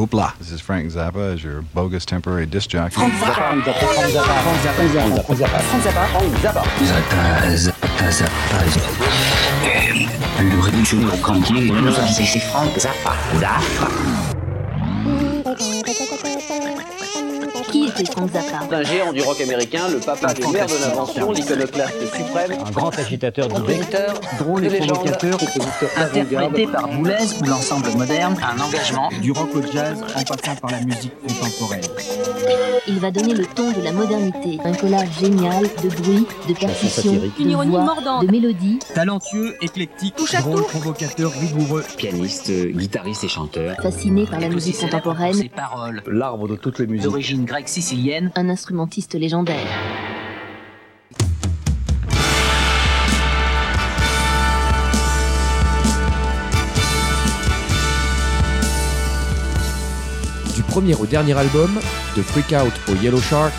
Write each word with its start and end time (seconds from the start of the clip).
Hoopla. 0.00 0.34
This 0.38 0.50
is 0.50 0.62
Frank 0.62 0.90
Zappa 0.90 1.34
as 1.34 1.44
your 1.44 1.60
bogus 1.60 2.06
temporary 2.06 2.46
disc 2.46 2.70
jockey. 2.70 2.94
Frank 2.94 3.12
Zappa. 3.14 3.34
Frank 3.34 3.64
Zappa. 3.64 3.80
Frank 3.92 4.12
Zappa. 4.14 4.40
Frank 4.42 5.38
Zappa. 5.38 5.60
Frank 5.60 5.82
Zappa. 5.84 6.06
Frank 6.08 6.36
Zappa. 6.40 6.64
Zappa. 6.86 7.20
Zappa. 7.58 8.10
Zappa. 8.10 8.60
Le 10.42 10.58
révolutionnaire 10.58 11.12
au 11.12 11.18
campier. 11.18 11.70
C'est 12.14 12.40
Frank 12.40 12.78
Zappa. 12.78 13.12
Zappa. 13.38 14.29
Frank 18.06 18.30
Zappa 18.32 18.74
Un 18.76 18.82
géant 18.82 19.12
du 19.12 19.20
rock 19.22 19.40
américain, 19.40 19.88
le 19.88 19.98
papa 19.98 20.32
des 20.34 20.46
mères 20.48 20.66
de 20.66 20.72
l'invention, 20.84 21.32
l'iconoclaste 21.32 22.00
suprême, 22.14 22.52
Un 22.66 22.70
grand 22.70 22.98
agitateur 22.98 23.48
d'idées. 23.48 23.80
Drôle 24.38 24.64
et 24.66 24.78
provocateur, 24.78 25.38
Interprété 25.96 26.66
par 26.66 26.88
Boulez 26.88 27.14
ou 27.40 27.44
l'ensemble 27.44 27.90
moderne, 27.96 28.36
Un 28.42 28.60
engagement. 28.60 29.08
du 29.22 29.32
rock 29.32 29.50
au 29.54 29.62
jazz 29.72 29.98
en 30.16 30.22
passant 30.22 30.56
par 30.60 30.70
la 30.70 30.80
musique 30.80 31.12
contemporaine. 31.26 31.80
Il 32.88 32.98
va 32.98 33.10
donner 33.10 33.34
le 33.34 33.44
ton 33.46 33.70
de 33.70 33.82
la 33.82 33.92
modernité. 33.92 34.58
Un 34.64 34.72
collage 34.72 35.08
génial 35.20 35.62
de 35.82 35.88
bruits, 35.88 36.26
de 36.48 36.54
percussions, 36.54 36.88
satirique. 37.12 37.36
de 37.38 37.42
Une 37.42 37.50
ironie 37.50 37.70
voix, 37.70 37.84
mordante. 37.84 38.26
de 38.26 38.30
mélodies. 38.32 38.78
Talentueux, 38.94 39.54
éclectique, 39.60 40.14
drôle, 40.40 40.56
tout. 40.62 40.64
provocateur, 40.64 41.30
rigoureux. 41.32 41.84
Pianiste, 41.96 42.50
guitariste 42.50 43.24
et 43.24 43.28
chanteur. 43.28 43.76
Fasciné 43.82 44.26
par 44.26 44.40
la 44.40 44.48
musique 44.48 44.74
Ses 44.76 44.86
contemporaine, 44.86 45.48
paroles, 45.54 46.02
L'arbre 46.06 46.48
de 46.48 46.56
toutes 46.56 46.78
les 46.78 46.86
musiques. 46.86 47.04
d'origine 47.04 47.44
grecque 47.44 47.68
sicilienne, 47.68 47.89
un 48.36 48.48
instrumentiste 48.48 49.14
légendaire. 49.14 49.56
Du 60.54 60.62
premier 60.62 60.94
au 60.94 61.06
dernier 61.06 61.36
album, 61.36 61.80
de 62.16 62.22
Freak 62.22 62.52
Out 62.52 62.72
au 62.88 62.94
Yellow 63.02 63.20
Shark, 63.20 63.52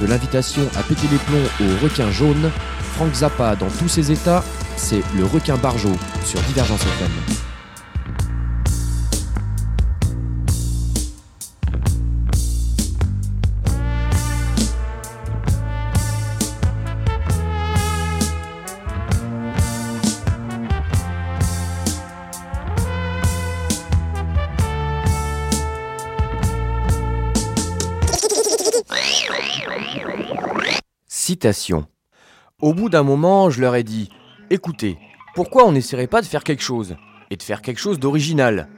de 0.00 0.06
l'invitation 0.06 0.62
à 0.76 0.82
péter 0.82 1.06
les 1.10 1.18
plombs 1.18 1.36
au 1.60 1.84
requin 1.84 2.10
jaune, 2.10 2.50
Frank 2.94 3.14
Zappa 3.14 3.54
dans 3.54 3.68
tous 3.68 3.88
ses 3.88 4.10
états, 4.10 4.42
c'est 4.76 5.02
le 5.16 5.24
requin 5.24 5.56
barjo 5.56 5.92
sur 6.24 6.40
Divergence 6.42 6.82
FM. 6.82 7.35
Au 32.60 32.72
bout 32.74 32.88
d'un 32.88 33.02
moment, 33.02 33.50
je 33.50 33.60
leur 33.60 33.74
ai 33.74 33.82
dit 33.82 34.10
Écoutez, 34.50 34.98
pourquoi 35.34 35.66
on 35.66 35.72
n'essaierait 35.72 36.06
pas 36.06 36.22
de 36.22 36.26
faire 36.26 36.44
quelque 36.44 36.62
chose 36.62 36.96
Et 37.30 37.36
de 37.36 37.42
faire 37.42 37.62
quelque 37.62 37.80
chose 37.80 37.98
d'original? 37.98 38.68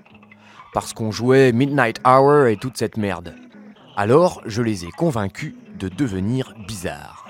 Parce 0.75 0.93
qu'on 0.93 1.11
jouait 1.11 1.53
Midnight 1.53 2.01
Hour 2.07 2.47
et 2.47 2.57
toute 2.57 2.77
cette 2.77 2.97
merde. 2.97 3.35
Alors, 3.97 4.43
je 4.47 4.63
les 4.63 4.85
ai 4.85 4.91
convaincus 4.91 5.55
de 5.79 5.89
devenir 5.89 6.55
bizarres. 6.67 7.29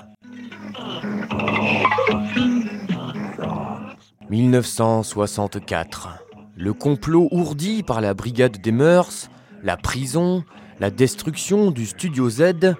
1964. 4.29 6.09
Le 6.55 6.73
complot 6.73 7.27
ourdi 7.31 7.83
par 7.83 8.01
la 8.01 8.13
brigade 8.13 8.59
des 8.61 8.71
mœurs, 8.71 9.29
la 9.63 9.77
prison, 9.77 10.43
la 10.79 10.91
destruction 10.91 11.71
du 11.71 11.85
Studio 11.85 12.29
Z, 12.29 12.75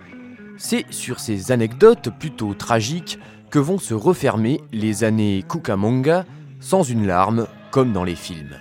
c'est 0.59 0.85
sur 0.91 1.19
ces 1.19 1.51
anecdotes 1.51 2.09
plutôt 2.19 2.53
tragiques 2.53 3.17
que 3.49 3.57
vont 3.57 3.79
se 3.79 3.93
refermer 3.95 4.61
les 4.71 5.03
années 5.03 5.43
Cucamonga 5.49 6.25
sans 6.59 6.83
une 6.83 7.07
larme 7.07 7.47
comme 7.71 7.93
dans 7.93 8.03
les 8.03 8.15
films. 8.15 8.57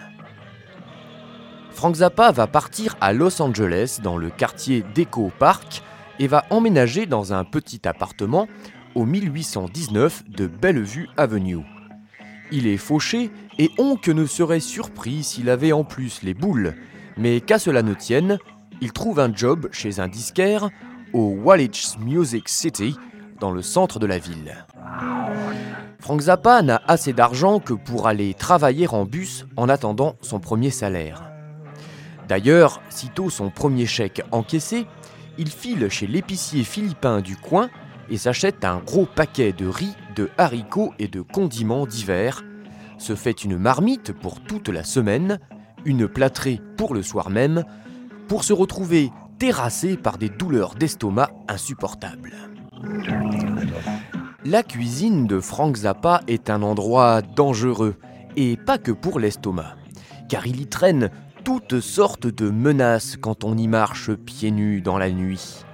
Frank 1.73 1.97
Zappa 1.97 2.31
va 2.31 2.47
partir 2.47 2.97
à 3.01 3.13
Los 3.13 3.43
Angeles 3.43 3.99
dans 4.03 4.17
le 4.17 4.31
quartier 4.31 4.85
d'Echo 4.95 5.31
Park 5.39 5.83
et 6.19 6.29
va 6.29 6.45
emménager 6.51 7.05
dans 7.05 7.33
un 7.33 7.45
petit 7.45 7.87
appartement 7.87 8.49
au 8.95 9.05
1819 9.05 10.25
de 10.29 10.47
Bellevue 10.47 11.09
Avenue. 11.17 11.65
Il 12.51 12.67
est 12.67 12.79
fauché 12.79 13.31
et 13.59 13.71
on 13.77 13.97
que 13.97 14.11
ne 14.11 14.25
serait 14.25 14.61
surpris 14.61 15.23
s'il 15.23 15.51
avait 15.51 15.73
en 15.73 15.85
plus 15.85 16.23
les 16.23 16.35
boules, 16.35 16.75
mais 17.17 17.41
qu'à 17.41 17.59
cela 17.59 17.83
ne 17.83 17.95
tienne, 17.95 18.39
il 18.81 18.93
trouve 18.93 19.19
un 19.19 19.35
job 19.35 19.69
chez 19.73 19.99
un 19.99 20.09
disquaire 20.09 20.71
au 21.13 21.31
Wallich 21.43 21.99
Music 21.99 22.49
City, 22.49 22.97
dans 23.41 23.51
le 23.51 23.63
centre 23.63 23.99
de 23.99 24.07
la 24.07 24.19
ville. 24.19 24.67
Frank 26.01 26.21
Zappa 26.21 26.63
n'a 26.63 26.81
assez 26.87 27.13
d'argent 27.13 27.61
que 27.61 27.75
pour 27.75 28.07
aller 28.07 28.35
travailler 28.35 28.89
en 28.89 29.05
bus 29.05 29.47
en 29.57 29.69
attendant 29.69 30.17
son 30.23 30.41
premier 30.41 30.71
salaire. 30.71 31.31
D'ailleurs, 32.29 32.81
sitôt 32.89 33.31
son 33.31 33.51
premier 33.51 33.87
chèque 33.87 34.23
encaissé, 34.33 34.87
il 35.39 35.51
file 35.51 35.89
chez 35.89 36.07
l'épicier 36.07 36.65
philippin 36.65 37.21
du 37.21 37.37
coin 37.37 37.71
et 38.11 38.17
s'achète 38.17 38.65
un 38.65 38.79
gros 38.79 39.07
paquet 39.07 39.53
de 39.53 39.67
riz, 39.67 39.95
de 40.17 40.31
haricots 40.37 40.93
et 40.99 41.09
de 41.09 41.21
condiments 41.21 41.87
divers, 41.87 42.43
se 42.99 43.15
fait 43.15 43.45
une 43.45 43.57
marmite 43.57 44.13
pour 44.13 44.41
toute 44.41 44.69
la 44.69 44.85
semaine, 44.85 45.39
une 45.85 46.09
plâtrée 46.09 46.61
pour 46.77 46.95
le 46.95 47.03
soir 47.03 47.31
même, 47.31 47.65
pour 48.27 48.45
se 48.45 48.53
retrouver 48.53 49.11
terrassé 49.39 49.97
par 49.97 50.19
des 50.19 50.29
douleurs 50.29 50.75
d'estomac 50.75 51.31
insupportables. 51.49 52.35
La 54.45 54.63
cuisine 54.63 55.27
de 55.27 55.41
Frank 55.41 55.77
Zappa 55.77 56.23
est 56.27 56.51
un 56.51 56.63
endroit 56.63 57.23
dangereux, 57.23 57.97
et 58.37 58.57
pas 58.57 58.79
que 58.79 58.93
pour 58.93 59.19
l'estomac, 59.19 59.77
car 60.29 60.47
il 60.47 60.61
y 60.61 60.67
traîne 60.67 61.11
toutes 61.45 61.81
sortes 61.81 62.27
de 62.27 62.51
menaces 62.51 63.17
quand 63.17 63.45
on 63.45 63.57
y 63.57 63.69
marche 63.69 64.13
pieds 64.13 64.51
nus 64.51 64.81
dans 64.81 64.99
la 64.99 65.11
nuit. 65.11 65.65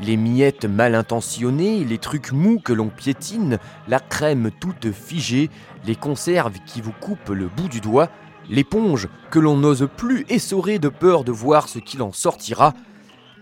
Les 0.00 0.16
miettes 0.16 0.64
mal 0.64 0.94
intentionnées, 0.94 1.84
les 1.84 1.98
trucs 1.98 2.32
mous 2.32 2.58
que 2.58 2.72
l'on 2.72 2.88
piétine, 2.88 3.58
la 3.86 4.00
crème 4.00 4.50
toute 4.60 4.92
figée, 4.92 5.50
les 5.84 5.96
conserves 5.96 6.58
qui 6.64 6.80
vous 6.80 6.94
coupent 7.00 7.30
le 7.30 7.48
bout 7.48 7.68
du 7.68 7.80
doigt, 7.80 8.08
l'éponge 8.48 9.08
que 9.30 9.38
l'on 9.38 9.56
n'ose 9.56 9.88
plus 9.96 10.24
essorer 10.28 10.78
de 10.78 10.88
peur 10.88 11.22
de 11.22 11.32
voir 11.32 11.68
ce 11.68 11.78
qu'il 11.78 12.02
en 12.02 12.12
sortira, 12.12 12.72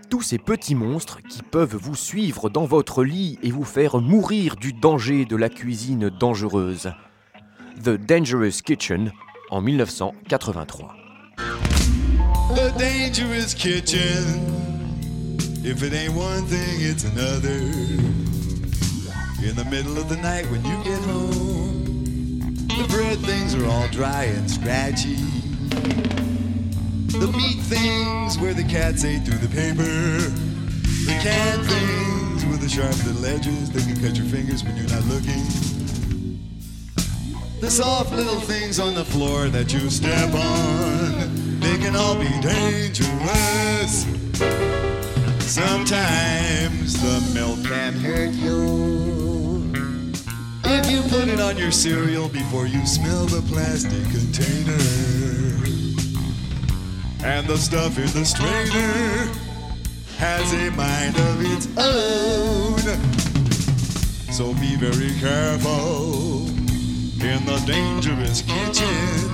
tous 0.09 0.23
ces 0.23 0.39
petits 0.39 0.75
monstres 0.75 1.21
qui 1.29 1.43
peuvent 1.43 1.77
vous 1.77 1.95
suivre 1.95 2.49
dans 2.49 2.65
votre 2.65 3.05
lit 3.05 3.39
et 3.43 3.51
vous 3.51 3.65
faire 3.65 4.01
mourir 4.01 4.57
du 4.57 4.73
danger 4.73 5.25
de 5.25 5.37
la 5.37 5.49
cuisine 5.49 6.11
dangereuse. 6.11 6.93
The 7.83 7.91
Dangerous 7.91 8.63
Kitchen 8.65 9.13
en 9.51 9.63
1983. 9.63 10.97
The 12.57 12.73
dangerous 12.79 13.55
kitchen. 13.55 14.25
If 15.65 15.83
it 15.83 15.93
ain't 15.93 16.15
one 16.15 16.45
thing, 16.47 16.81
it's 16.81 17.05
another. 17.05 17.59
In 19.45 19.55
the 19.55 19.65
middle 19.71 19.99
of 19.99 20.09
the 20.09 20.17
night 20.17 20.51
when 20.51 20.65
you 20.65 20.83
get 20.83 21.01
home, 21.05 22.55
the 22.69 22.87
bread 22.89 23.19
things 23.21 23.55
are 23.55 23.67
all 23.67 23.87
dry 23.89 24.25
and 24.25 24.51
scratchy. 24.51 25.17
The 27.09 27.33
meat 27.37 27.59
things 27.63 28.39
where 28.39 28.53
the 28.53 28.65
cats 28.65 29.03
ate 29.03 29.25
through 29.25 29.39
the 29.39 29.49
paper. 29.49 29.83
The 29.83 31.19
canned 31.23 31.65
things 31.65 32.45
with 32.45 32.61
the 32.61 32.69
sharp 32.69 32.95
little 33.07 33.25
edges 33.25 33.71
that 33.73 33.83
can 33.83 33.99
cut 34.01 34.17
your 34.17 34.27
fingers 34.27 34.63
when 34.63 34.77
you're 34.77 34.89
not 34.89 35.05
looking. 35.07 35.43
The 37.61 37.71
soft 37.71 38.13
little 38.13 38.41
things 38.41 38.79
on 38.79 38.95
the 38.95 39.07
floor 39.07 39.49
that 39.49 39.73
you 39.73 39.89
step 39.89 40.35
on, 40.35 41.61
they 41.61 41.79
can 41.79 41.97
all 41.97 42.15
be 42.15 42.29
dangerous. 42.41 44.05
Sometimes 45.41 46.93
the 47.03 47.33
milk 47.33 47.65
can 47.65 47.95
hurt 47.95 48.35
you. 48.35 49.73
If 50.65 50.91
you 50.91 51.01
put 51.09 51.29
it 51.29 51.41
on 51.41 51.57
your 51.57 51.73
cereal 51.73 52.29
before 52.29 52.67
you 52.67 52.85
smell 52.87 53.25
the 53.25 53.41
plastic 53.49 54.05
container. 54.11 55.78
And 57.25 57.47
the 57.47 57.57
stuff 57.57 57.99
in 57.99 58.07
the 58.07 58.25
strainer 58.25 59.29
has 60.19 60.53
a 60.53 60.71
mind 60.77 61.17
of 61.17 61.43
its 61.45 61.67
own. 61.77 62.79
So 64.33 64.55
be 64.55 64.77
very 64.77 65.13
careful 65.19 66.47
in 67.21 67.45
the 67.45 67.63
dangerous 67.67 68.43
kitchen 68.43 69.29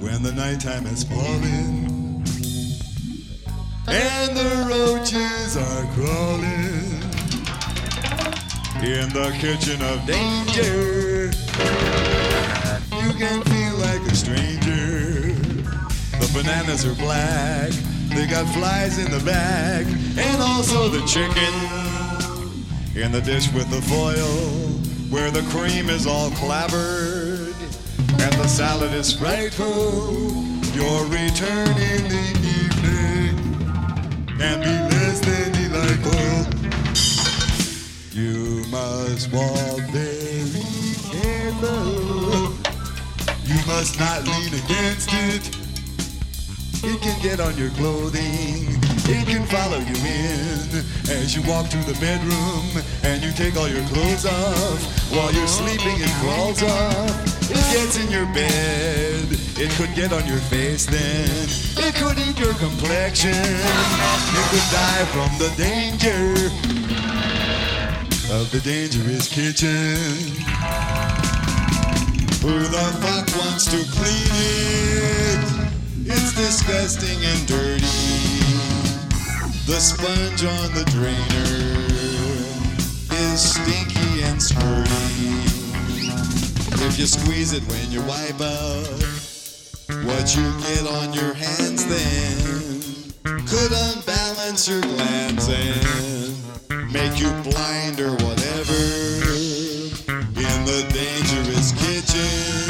when 0.00 0.22
the 0.22 0.32
nighttime 0.32 0.86
is 0.86 1.04
falling 1.04 1.92
and 3.86 4.36
the 4.36 4.66
roaches 4.68 5.56
are 5.56 5.86
crawling 5.94 6.92
in 8.82 9.08
the 9.10 9.30
kitchen 9.38 9.80
of 9.82 10.04
danger. 10.06 11.30
You 12.96 13.12
can 13.14 13.42
feel 13.42 13.76
like 13.76 14.00
a 14.10 14.14
stranger. 14.14 15.11
Bananas 16.32 16.86
are 16.86 16.94
black. 16.94 17.70
They 18.08 18.26
got 18.26 18.46
flies 18.54 18.98
in 18.98 19.10
the 19.10 19.22
bag, 19.24 19.86
and 20.16 20.42
also 20.42 20.88
the 20.88 21.04
chicken 21.06 21.52
in 22.94 23.12
the 23.12 23.20
dish 23.20 23.52
with 23.52 23.68
the 23.70 23.82
foil, 23.82 24.72
where 25.10 25.30
the 25.30 25.42
cream 25.50 25.90
is 25.90 26.06
all 26.06 26.30
clabbered, 26.32 27.54
and 28.20 28.32
the 28.34 28.46
salad 28.46 28.92
is 28.92 29.12
frightful. 29.12 30.32
Your 30.74 31.04
return 31.06 31.68
in 31.68 32.08
the 32.08 32.26
evening 32.58 33.36
can 34.38 34.60
be 34.60 34.94
less 34.94 35.20
than 35.20 35.52
delightful. 35.52 36.48
You 38.12 38.64
must 38.70 39.30
walk 39.32 39.80
very 39.90 40.94
careful. 41.10 42.52
You 43.44 43.66
must 43.66 43.98
not 43.98 44.24
lean 44.24 44.54
against 44.64 45.08
it. 45.12 45.61
It 46.84 47.00
can 47.00 47.22
get 47.22 47.38
on 47.38 47.56
your 47.56 47.70
clothing. 47.70 48.66
It 49.06 49.26
can 49.28 49.46
follow 49.46 49.78
you 49.78 49.94
in 50.02 50.82
as 51.14 51.34
you 51.36 51.42
walk 51.46 51.70
to 51.70 51.78
the 51.78 51.94
bedroom 52.00 52.82
and 53.04 53.22
you 53.22 53.30
take 53.32 53.56
all 53.56 53.68
your 53.68 53.86
clothes 53.86 54.26
off. 54.26 55.12
While 55.14 55.32
you're 55.32 55.46
sleeping, 55.46 55.94
it 56.02 56.10
crawls 56.18 56.60
up. 56.62 57.10
It 57.46 57.62
gets 57.70 58.02
in 58.02 58.10
your 58.10 58.26
bed. 58.34 59.26
It 59.62 59.70
could 59.78 59.94
get 59.94 60.12
on 60.12 60.26
your 60.26 60.42
face 60.50 60.86
then. 60.86 61.28
It 61.86 61.94
could 61.94 62.18
eat 62.18 62.38
your 62.40 62.54
complexion. 62.54 63.30
You 63.30 64.42
could 64.50 64.68
die 64.74 65.06
from 65.14 65.30
the 65.38 65.54
danger 65.56 66.50
of 68.34 68.50
the 68.50 68.60
dangerous 68.64 69.28
kitchen. 69.28 69.94
Who 72.42 72.58
the 72.58 72.86
fuck 72.98 73.28
wants 73.38 73.66
to 73.66 73.78
clean 73.94 74.32
it? 74.34 75.61
It's 76.04 76.34
disgusting 76.34 77.18
and 77.24 77.46
dirty. 77.46 77.86
The 79.66 79.78
sponge 79.78 80.44
on 80.44 80.74
the 80.74 80.84
drainer 80.90 81.52
is 83.22 83.54
stinky 83.54 84.22
and 84.24 84.40
squirty. 84.40 85.30
If 86.86 86.98
you 86.98 87.06
squeeze 87.06 87.52
it 87.52 87.62
when 87.70 87.90
you 87.92 88.02
wipe 88.02 88.40
out, 88.40 89.02
what 90.04 90.34
you 90.34 90.42
get 90.66 90.86
on 90.88 91.12
your 91.12 91.34
hands 91.34 91.86
then 91.86 93.46
could 93.46 93.72
unbalance 93.72 94.66
your 94.68 94.80
glands 94.80 95.48
and 95.48 96.92
make 96.92 97.20
you 97.20 97.30
blind 97.48 98.00
or 98.00 98.10
whatever 98.24 98.74
in 100.34 100.64
the 100.66 100.84
dangerous 100.92 101.70
kitchen 101.72 102.61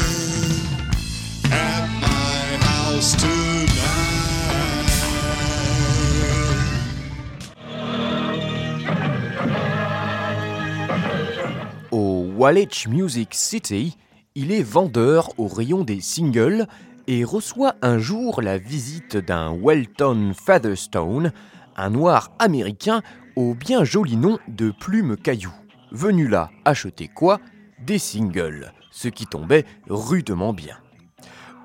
Au 12.43 12.47
Wallach 12.47 12.89
Music 12.89 13.33
City, 13.35 13.95
il 14.35 14.51
est 14.51 14.63
vendeur 14.63 15.29
au 15.37 15.47
rayon 15.47 15.85
des 15.85 16.01
singles 16.01 16.67
et 17.07 17.23
reçoit 17.23 17.75
un 17.81 17.99
jour 17.99 18.41
la 18.41 18.57
visite 18.57 19.15
d'un 19.15 19.53
Welton 19.53 20.33
Featherstone, 20.35 21.31
un 21.77 21.89
noir 21.89 22.33
américain 22.39 23.01
au 23.37 23.53
bien 23.53 23.85
joli 23.85 24.17
nom 24.17 24.39
de 24.49 24.73
Plume 24.77 25.15
Caillou. 25.15 25.53
Venu 25.93 26.27
là 26.27 26.49
acheter 26.65 27.07
quoi? 27.07 27.39
Des 27.79 27.97
singles, 27.97 28.73
ce 28.91 29.07
qui 29.07 29.25
tombait 29.25 29.63
rudement 29.87 30.51
bien. 30.51 30.75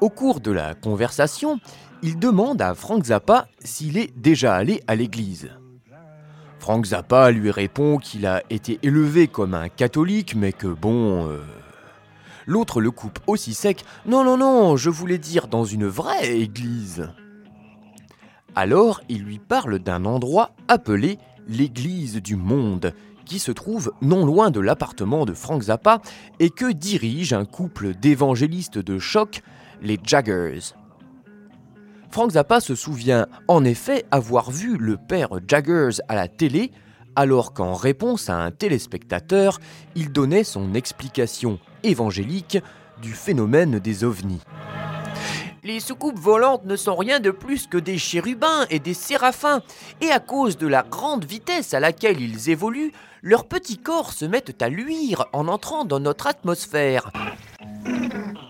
Au 0.00 0.10
cours 0.10 0.38
de 0.38 0.52
la 0.52 0.76
conversation, 0.76 1.58
il 2.04 2.20
demande 2.20 2.62
à 2.62 2.76
Frank 2.76 3.02
Zappa 3.02 3.48
s'il 3.58 3.98
est 3.98 4.16
déjà 4.16 4.54
allé 4.54 4.80
à 4.86 4.94
l'église. 4.94 5.50
Frank 6.58 6.86
Zappa 6.86 7.30
lui 7.30 7.50
répond 7.50 7.98
qu'il 7.98 8.26
a 8.26 8.42
été 8.50 8.78
élevé 8.82 9.28
comme 9.28 9.54
un 9.54 9.68
catholique, 9.68 10.34
mais 10.34 10.52
que 10.52 10.68
bon... 10.68 11.28
euh, 11.28 11.38
L'autre 12.46 12.80
le 12.80 12.90
coupe 12.90 13.18
aussi 13.26 13.52
sec. 13.52 13.84
Non, 14.06 14.24
non, 14.24 14.38
non, 14.38 14.76
je 14.78 14.88
voulais 14.88 15.18
dire 15.18 15.48
dans 15.48 15.64
une 15.64 15.86
vraie 15.86 16.38
église. 16.38 17.10
Alors 18.54 19.02
il 19.10 19.22
lui 19.22 19.38
parle 19.38 19.78
d'un 19.78 20.06
endroit 20.06 20.52
appelé 20.66 21.18
l'église 21.46 22.22
du 22.22 22.36
monde, 22.36 22.94
qui 23.26 23.38
se 23.38 23.52
trouve 23.52 23.92
non 24.00 24.24
loin 24.24 24.50
de 24.50 24.60
l'appartement 24.60 25.26
de 25.26 25.34
Frank 25.34 25.62
Zappa 25.64 26.00
et 26.40 26.48
que 26.48 26.72
dirige 26.72 27.34
un 27.34 27.44
couple 27.44 27.94
d'évangélistes 27.94 28.78
de 28.78 28.98
choc, 28.98 29.42
les 29.82 29.98
Jaggers. 30.02 30.72
Frank 32.10 32.32
Zappa 32.32 32.60
se 32.60 32.74
souvient 32.74 33.26
en 33.48 33.64
effet 33.64 34.04
avoir 34.10 34.50
vu 34.50 34.76
le 34.76 34.96
père 34.96 35.28
Jaggers 35.46 36.00
à 36.08 36.14
la 36.14 36.26
télé, 36.26 36.72
alors 37.16 37.52
qu'en 37.52 37.74
réponse 37.74 38.30
à 38.30 38.36
un 38.36 38.50
téléspectateur, 38.50 39.58
il 39.94 40.12
donnait 40.12 40.44
son 40.44 40.74
explication 40.74 41.58
évangélique 41.82 42.58
du 43.02 43.12
phénomène 43.12 43.78
des 43.78 44.04
ovnis. 44.04 44.40
Les 45.64 45.80
soucoupes 45.80 46.18
volantes 46.18 46.64
ne 46.64 46.76
sont 46.76 46.96
rien 46.96 47.20
de 47.20 47.30
plus 47.30 47.66
que 47.66 47.76
des 47.76 47.98
chérubins 47.98 48.64
et 48.70 48.78
des 48.78 48.94
séraphins, 48.94 49.60
et 50.00 50.10
à 50.10 50.18
cause 50.18 50.56
de 50.56 50.66
la 50.66 50.82
grande 50.82 51.24
vitesse 51.24 51.74
à 51.74 51.80
laquelle 51.80 52.20
ils 52.20 52.48
évoluent, 52.48 52.92
leurs 53.22 53.44
petits 53.44 53.78
corps 53.78 54.12
se 54.12 54.24
mettent 54.24 54.62
à 54.62 54.68
luire 54.68 55.26
en 55.32 55.46
entrant 55.48 55.84
dans 55.84 56.00
notre 56.00 56.26
atmosphère. 56.26 57.10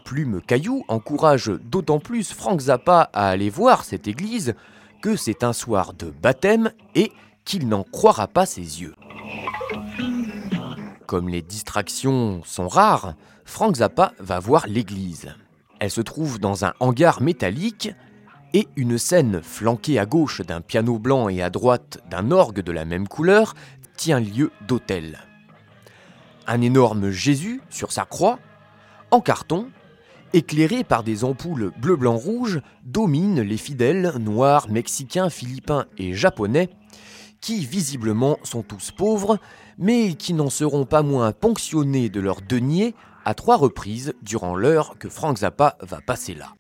Plume 0.09 0.41
Caillou 0.41 0.87
encourage 0.89 1.49
d'autant 1.49 1.99
plus 1.99 2.33
Frank 2.33 2.59
Zappa 2.61 3.11
à 3.13 3.29
aller 3.29 3.51
voir 3.51 3.85
cette 3.85 4.09
église 4.09 4.55
que 5.03 5.17
c'est 5.17 5.45
un 5.45 5.53
soir 5.53 5.93
de 5.93 6.09
baptême 6.09 6.71
et 6.95 7.13
qu'il 7.45 7.69
n'en 7.69 7.83
croira 7.83 8.27
pas 8.27 8.47
ses 8.47 8.81
yeux. 8.81 8.95
Comme 11.05 11.29
les 11.29 11.43
distractions 11.43 12.41
sont 12.47 12.69
rares, 12.69 13.17
Frank 13.45 13.77
Zappa 13.77 14.15
va 14.19 14.39
voir 14.41 14.67
l'église. 14.67 15.35
Elle 15.79 15.91
se 15.91 16.01
trouve 16.01 16.39
dans 16.39 16.65
un 16.65 16.73
hangar 16.81 17.21
métallique 17.21 17.91
et 18.55 18.67
une 18.77 18.97
scène 18.97 19.43
flanquée 19.43 19.99
à 19.99 20.07
gauche 20.07 20.41
d'un 20.41 20.63
piano 20.63 20.99
blanc 20.99 21.29
et 21.29 21.43
à 21.43 21.51
droite 21.51 21.99
d'un 22.09 22.31
orgue 22.31 22.63
de 22.63 22.73
la 22.73 22.87
même 22.87 23.09
couleur 23.09 23.53
tient 23.99 24.21
lieu 24.21 24.53
d'autel. 24.67 25.19
Un 26.47 26.63
énorme 26.63 27.11
Jésus 27.11 27.61
sur 27.69 27.93
sa 27.93 28.07
croix, 28.07 28.39
en 29.11 29.21
carton, 29.21 29.69
éclairé 30.33 30.85
par 30.85 31.03
des 31.03 31.25
ampoules 31.25 31.73
bleu-blanc-rouge, 31.81 32.61
domine 32.85 33.41
les 33.41 33.57
fidèles 33.57 34.15
noirs, 34.19 34.69
mexicains, 34.71 35.31
philippins 35.31 35.87
et 35.97 36.15
japonais, 36.15 36.69
qui 37.41 37.65
visiblement 37.65 38.39
sont 38.43 38.63
tous 38.63 38.91
pauvres, 38.91 39.39
mais 39.79 40.15
qui 40.15 40.35
n'en 40.35 40.51
seront 40.51 40.85
pas 40.85 41.03
moins 41.03 41.33
ponctionnés 41.33 42.09
de 42.09 42.21
leur 42.21 42.41
denier 42.43 42.95
à 43.25 43.35
trois 43.35 43.57
reprises 43.57 44.15
durant 44.23 44.57
l'heure 44.57 44.97
que 44.99 45.09
Frank 45.09 45.39
Zappa 45.39 45.77
va 45.83 46.01
passer 46.01 46.35
là. 46.35 46.55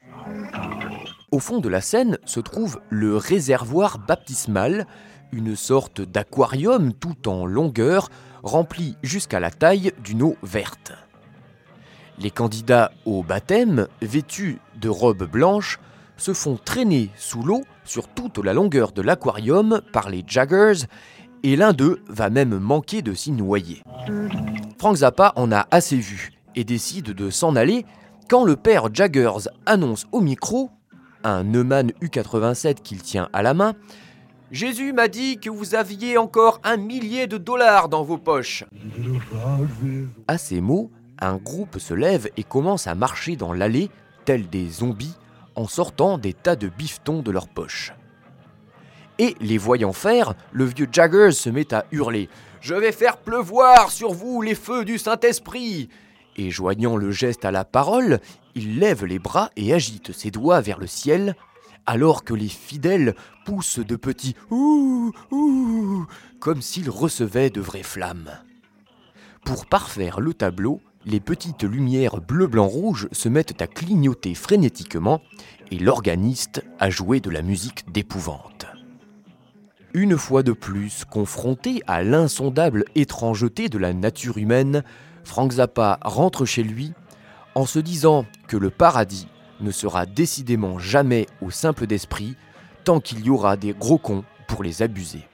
Au 1.31 1.41
fond 1.41 1.59
de 1.59 1.69
la 1.69 1.81
scène 1.81 2.19
se 2.25 2.41
trouve 2.41 2.81
le 2.91 3.17
réservoir 3.17 3.99
baptismal, 3.99 4.87
une 5.33 5.57
sorte 5.57 6.01
d'aquarium 6.01 6.93
tout 6.95 7.29
en 7.29 7.45
longueur, 7.45 8.09
rempli 8.43 8.97
jusqu'à 9.03 9.41
la 9.41 9.51
taille 9.51 9.93
d'une 10.03 10.23
eau 10.23 10.37
verte. 10.43 10.93
Les 12.21 12.31
candidats 12.31 12.91
au 13.05 13.23
baptême, 13.23 13.87
vêtus 14.03 14.59
de 14.81 14.89
robes 14.89 15.31
blanches, 15.31 15.79
se 16.17 16.33
font 16.33 16.59
traîner 16.63 17.11
sous 17.17 17.43
l'eau 17.43 17.63
sur 17.85 18.09
toute 18.09 18.39
la 18.39 18.53
longueur 18.53 18.93
de 18.93 19.03
l'aquarium 19.03 19.81
par 19.93 20.11
les 20.11 20.25
Jaggers, 20.27 20.87
et 21.45 21.55
l'un 21.55 21.73
d'eux 21.73 22.03
va 22.09 22.29
même 22.29 22.59
manquer 22.59 23.03
de 23.03 23.15
s'y 23.15 23.31
noyer. 23.31 23.83
Frank 24.79 24.97
Zappa 24.97 25.33
en 25.37 25.53
a 25.53 25.69
assez 25.71 25.97
vu 25.97 26.33
et 26.57 26.65
décide 26.65 27.13
de 27.13 27.31
s'en 27.31 27.55
aller 27.55 27.87
quand 28.29 28.45
le 28.45 28.57
père 28.57 28.93
Jaggers 28.93 29.49
annonce 29.65 30.07
au 30.11 30.21
micro, 30.21 30.71
un 31.23 31.45
Neumann 31.45 31.93
U87 32.03 32.83
qu'il 32.83 33.01
tient 33.01 33.29
à 33.33 33.43
la 33.43 33.55
main, 33.55 33.75
Jésus 34.51 34.93
m'a 34.93 35.09
dit 35.09 35.39
que 35.39 35.51
vous 35.51 35.75
aviez 35.75 36.17
encore 36.17 36.61
un 36.65 36.79
millier 36.79 37.27
de 37.27 37.37
dollars 37.37 37.89
dans 37.89 38.03
vos 38.03 38.19
poches. 38.19 38.65
À 40.27 40.39
ces 40.39 40.61
mots, 40.61 40.91
un 41.21 41.37
groupe 41.37 41.79
se 41.79 41.95
lève 41.95 42.29
et 42.37 42.45
commence 42.45 42.87
à 42.87 42.95
marcher 42.95 43.37
dans 43.37 43.53
l'allée, 43.53 43.91
tels 44.25 44.49
des 44.49 44.69
zombies, 44.69 45.17
en 45.55 45.67
sortant 45.67 46.19
des 46.19 46.33
tas 46.33 46.57
de 46.57 46.69
bifetons 46.69 47.23
de 47.23 47.31
leurs 47.31 47.49
poches. 47.49 47.93
Et 49.19 49.35
les 49.41 49.59
voyant 49.59 49.93
faire, 49.93 50.35
le 50.53 50.65
vieux 50.65 50.89
Jaggers 50.91 51.33
se 51.33 51.51
met 51.51 51.75
à 51.75 51.85
hurler 51.91 52.29
Je 52.61 52.75
vais 52.75 52.93
faire 52.93 53.17
pleuvoir 53.17 53.91
sur 53.91 54.13
vous 54.13 54.43
les 54.43 54.55
feux 54.55 54.85
du 54.85 54.97
Saint-Esprit 54.97 55.89
Et 56.37 56.51
joignant 56.51 56.97
le 56.97 57.11
geste 57.11 57.45
à 57.45 57.51
la 57.51 57.65
parole, 57.65 58.21
il 58.55 58.79
lève 58.79 59.05
les 59.05 59.19
bras 59.19 59.51
et 59.57 59.75
agite 59.75 60.13
ses 60.13 60.31
doigts 60.31 60.61
vers 60.61 60.79
le 60.79 60.87
ciel, 60.87 61.35
alors 61.87 62.23
que 62.23 62.35
les 62.35 62.49
fidèles 62.49 63.17
poussent 63.45 63.81
de 63.81 63.97
petits 63.97 64.37
Ouh 64.51 65.13
Ouh 65.33 66.07
comme 66.39 66.63
s'ils 66.63 66.91
recevaient 66.91 67.51
de 67.51 67.61
vraies 67.61 67.83
flammes. 67.83 68.31
Pour 69.45 69.67
parfaire 69.67 70.21
le 70.21 70.35
tableau, 70.35 70.81
les 71.09 71.21
petites 71.21 71.65
lumières 71.65 72.21
bleu-blanc-rouge 72.21 73.09
se 73.13 73.29
mettent 73.29 73.63
à 73.63 73.67
clignoter 73.67 74.35
frénétiquement 74.35 75.23
et 75.71 75.79
l'organiste 75.79 76.63
à 76.79 76.91
jouer 76.91 77.21
de 77.21 77.31
la 77.31 77.41
musique 77.41 77.91
d'épouvante. 77.91 78.67
Une 79.95 80.19
fois 80.19 80.43
de 80.43 80.53
plus, 80.53 81.07
confronté 81.07 81.83
à 81.87 82.03
l'insondable 82.03 82.85
étrangeté 82.95 83.71
de 83.71 83.79
la 83.79 83.95
nature 83.95 84.37
humaine, 84.37 84.85
Frank 85.25 85.53
Zappa 85.53 85.99
rentre 86.03 86.45
chez 86.45 86.63
lui 86.63 86.93
en 87.55 87.65
se 87.65 87.79
disant 87.79 88.27
que 88.47 88.59
le 88.59 88.69
paradis 88.69 89.29
ne 89.61 89.71
sera 89.71 90.05
décidément 90.05 90.79
jamais 90.79 91.27
au 91.41 91.51
simple 91.51 91.87
d'esprit 91.87 92.37
tant 92.85 93.01
qu'il 93.01 93.25
y 93.25 93.31
aura 93.31 93.57
des 93.57 93.73
gros 93.73 93.99
cons 93.99 94.25
pour 94.47 94.63
les 94.63 94.83
abuser. 94.83 95.27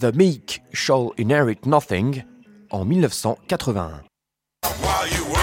The 0.00 0.14
Meek 0.14 0.62
Shall 0.72 1.08
Inherit 1.18 1.58
Nothing 1.66 2.22
en 2.70 2.84
1981. 2.84 4.02
While 4.82 5.06
you 5.06 5.24
work 5.26 5.41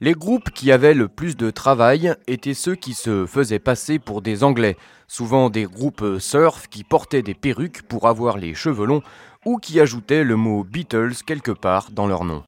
Les 0.00 0.14
groupes 0.14 0.50
qui 0.50 0.72
avaient 0.72 0.94
le 0.94 1.08
plus 1.08 1.36
de 1.36 1.50
travail 1.50 2.14
étaient 2.26 2.54
ceux 2.54 2.74
qui 2.74 2.92
se 2.92 3.24
faisaient 3.24 3.58
passer 3.58 3.98
pour 3.98 4.20
des 4.20 4.42
Anglais, 4.42 4.76
souvent 5.06 5.48
des 5.48 5.64
groupes 5.64 6.18
surf 6.18 6.66
qui 6.68 6.82
portaient 6.82 7.22
des 7.22 7.34
perruques 7.34 7.82
pour 7.82 8.08
avoir 8.08 8.36
les 8.36 8.52
cheveux 8.52 8.84
longs 8.84 9.02
ou 9.44 9.58
qui 9.58 9.78
ajoutaient 9.80 10.24
le 10.24 10.36
mot 10.36 10.64
Beatles 10.64 11.22
quelque 11.24 11.52
part 11.52 11.90
dans 11.92 12.06
leur 12.06 12.24
nom. 12.24 12.42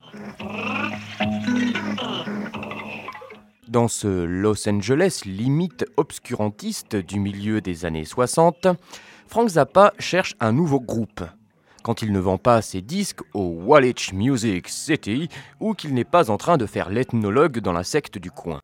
Dans 3.68 3.88
ce 3.88 4.24
Los 4.24 4.68
Angeles 4.68 5.22
limite 5.24 5.84
obscurantiste 5.96 6.96
du 6.96 7.18
milieu 7.18 7.60
des 7.60 7.84
années 7.84 8.04
60, 8.04 8.68
Frank 9.26 9.48
Zappa 9.48 9.92
cherche 9.98 10.34
un 10.38 10.52
nouveau 10.52 10.80
groupe. 10.80 11.22
Quand 11.84 12.00
il 12.00 12.12
ne 12.12 12.18
vend 12.18 12.38
pas 12.38 12.62
ses 12.62 12.80
disques 12.80 13.20
au 13.34 13.42
Wallich 13.42 14.14
Music 14.14 14.70
City 14.70 15.28
ou 15.60 15.74
qu'il 15.74 15.92
n'est 15.92 16.02
pas 16.04 16.30
en 16.30 16.38
train 16.38 16.56
de 16.56 16.64
faire 16.64 16.88
l'ethnologue 16.88 17.58
dans 17.58 17.74
la 17.74 17.84
secte 17.84 18.16
du 18.16 18.30
coin. 18.30 18.60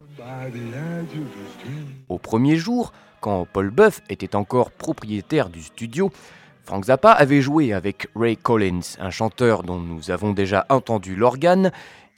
Au 2.09 2.19
premier 2.19 2.57
jour, 2.57 2.95
quand 3.21 3.47
Paul 3.53 3.69
Buff 3.69 4.00
était 4.09 4.35
encore 4.35 4.71
propriétaire 4.71 5.50
du 5.50 5.62
studio, 5.62 6.11
Frank 6.65 6.87
Zappa 6.87 7.12
avait 7.12 7.43
joué 7.43 7.75
avec 7.75 8.09
Ray 8.17 8.39
Collins, 8.39 8.97
un 8.99 9.11
chanteur 9.11 9.65
dont 9.65 9.79
nous 9.79 10.11
avons 10.11 10.33
déjà 10.33 10.65
entendu 10.71 11.15
l'organe, 11.15 11.73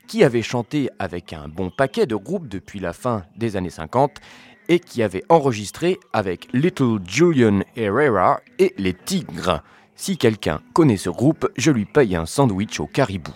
qui 0.07 0.23
avait 0.23 0.43
chanté 0.43 0.89
avec 1.01 1.33
un 1.33 1.49
bon 1.49 1.71
paquet 1.71 2.07
de 2.07 2.15
groupes 2.15 2.47
depuis 2.47 2.79
la 2.79 2.93
fin 2.93 3.25
des 3.37 3.57
années 3.57 3.71
50 3.71 4.21
et 4.69 4.79
qui 4.79 5.03
avait 5.03 5.25
enregistré 5.29 5.99
avec 6.13 6.47
Little 6.53 7.01
Julian 7.05 7.63
Herrera 7.75 8.41
et 8.61 8.73
les 8.79 8.95
Tigres. 8.95 9.65
Si 9.95 10.17
quelqu'un 10.17 10.61
connaît 10.73 10.97
ce 10.97 11.11
groupe, 11.11 11.49
je 11.57 11.71
lui 11.71 11.85
paye 11.85 12.17
un 12.17 12.27
sandwich 12.27 12.81
au 12.81 12.87
caribou. 12.87 13.33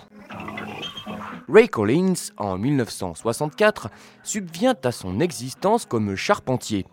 Ray 1.48 1.68
Collins, 1.68 2.32
en 2.38 2.58
1964, 2.58 3.88
subvient 4.24 4.74
à 4.82 4.90
son 4.90 5.20
existence 5.20 5.86
comme 5.86 6.16
charpentier 6.16 6.86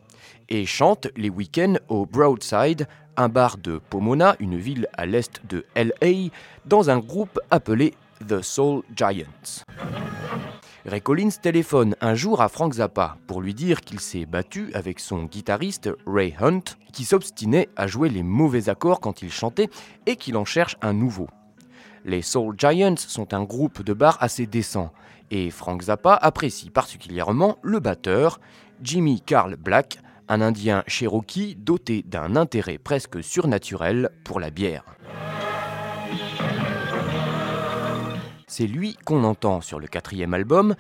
et 0.50 0.66
chante 0.66 1.08
les 1.16 1.30
week-ends 1.30 1.76
au 1.88 2.06
Broadside, 2.06 2.88
un 3.18 3.30
bar 3.30 3.58
de 3.58 3.80
Pomona, 3.90 4.36
une 4.40 4.58
ville 4.58 4.88
à 4.94 5.06
l'est 5.06 5.42
de 5.48 5.66
LA, 5.76 6.30
dans 6.66 6.90
un 6.90 7.00
groupe 7.00 7.40
appelé 7.50 7.94
The 8.28 8.42
Soul 8.42 8.84
Giants. 8.96 9.64
Ray 10.86 11.00
Collins 11.00 11.30
téléphone 11.42 11.96
un 12.02 12.14
jour 12.14 12.42
à 12.42 12.50
Frank 12.50 12.74
Zappa 12.74 13.16
pour 13.26 13.42
lui 13.42 13.54
dire 13.54 13.80
qu'il 13.80 14.02
s'est 14.02 14.26
battu 14.26 14.70
avec 14.74 15.00
son 15.00 15.24
guitariste 15.24 15.90
Ray 16.06 16.36
Hunt, 16.42 16.64
qui 16.92 17.06
s'obstinait 17.06 17.70
à 17.78 17.88
jouer 17.88 18.10
les 18.10 18.22
mauvais 18.22 18.68
accords 18.68 19.00
quand 19.00 19.22
il 19.22 19.32
chantait 19.32 19.70
et 20.06 20.18
qu'il 20.18 20.36
en 20.36 20.44
cherche 20.44 20.76
un 20.82 20.92
nouveau. 20.92 21.28
Les 22.04 22.22
Soul 22.22 22.56
Giants 22.58 22.98
sont 22.98 23.34
un 23.34 23.44
groupe 23.44 23.82
de 23.82 23.94
bar 23.94 24.18
assez 24.20 24.46
décent, 24.46 24.92
et 25.32 25.52
Frank 25.52 25.84
Zappa 25.84 26.16
apprécie 26.16 26.70
particulièrement 26.70 27.60
le 27.62 27.80
batteur, 27.80 28.42
Jimmy 28.82 29.22
Carl 29.22 29.56
Black, 29.56 30.00
un 30.28 30.42
Indien 30.42 30.84
cherokee 30.88 31.56
doté 31.56 32.04
d'un 32.06 32.36
intérêt 32.36 32.78
presque 32.78 33.24
surnaturel 33.24 34.10
pour 34.26 34.42
la 34.42 34.50
bière. 34.50 34.84
C'est 38.56 38.68
lui 38.68 38.96
qu'on 39.04 39.24
entend 39.24 39.62
sur 39.62 39.80
le 39.80 39.88
quatrième 39.88 40.36
album 40.36 40.76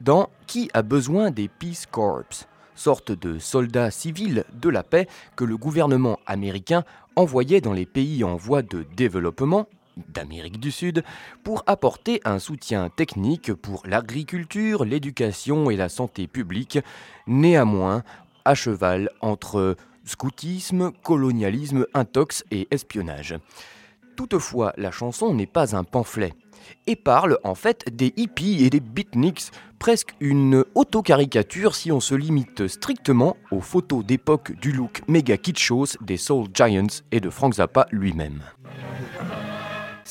dans 0.00 0.28
Qui 0.48 0.68
a 0.74 0.82
besoin 0.82 1.30
des 1.30 1.46
Peace 1.46 1.86
Corps, 1.88 2.48
sorte 2.74 3.12
de 3.12 3.38
soldats 3.38 3.92
civils 3.92 4.42
de 4.52 4.68
la 4.68 4.82
paix 4.82 5.06
que 5.36 5.44
le 5.44 5.56
gouvernement 5.56 6.18
américain 6.26 6.82
envoyait 7.14 7.60
dans 7.60 7.74
les 7.74 7.86
pays 7.86 8.24
en 8.24 8.34
voie 8.34 8.62
de 8.62 8.84
développement 8.96 9.68
d'Amérique 10.08 10.58
du 10.58 10.72
Sud 10.72 11.04
pour 11.44 11.62
apporter 11.68 12.20
un 12.24 12.40
soutien 12.40 12.88
technique 12.88 13.54
pour 13.54 13.84
l'agriculture, 13.86 14.84
l'éducation 14.84 15.70
et 15.70 15.76
la 15.76 15.88
santé 15.88 16.26
publique, 16.26 16.80
néanmoins 17.28 18.02
à 18.44 18.56
cheval 18.56 19.10
entre 19.20 19.76
scoutisme, 20.04 20.90
colonialisme, 21.04 21.86
intox 21.94 22.42
et 22.50 22.66
espionnage. 22.72 23.36
Toutefois, 24.16 24.72
la 24.76 24.90
chanson 24.90 25.32
n'est 25.32 25.46
pas 25.46 25.76
un 25.76 25.84
pamphlet 25.84 26.32
et 26.86 26.96
parle 26.96 27.38
en 27.44 27.54
fait 27.54 27.84
des 27.94 28.12
hippies 28.16 28.64
et 28.64 28.70
des 28.70 28.80
beatniks, 28.80 29.50
presque 29.78 30.14
une 30.20 30.64
auto-caricature 30.74 31.74
si 31.74 31.90
on 31.90 32.00
se 32.00 32.14
limite 32.14 32.68
strictement 32.68 33.36
aux 33.50 33.60
photos 33.60 34.04
d'époque 34.04 34.52
du 34.60 34.72
look 34.72 35.02
méga 35.08 35.36
kitschos 35.36 35.96
des 36.00 36.16
Soul 36.16 36.46
Giants 36.54 37.02
et 37.10 37.20
de 37.20 37.30
Frank 37.30 37.54
Zappa 37.54 37.86
lui-même. 37.90 38.42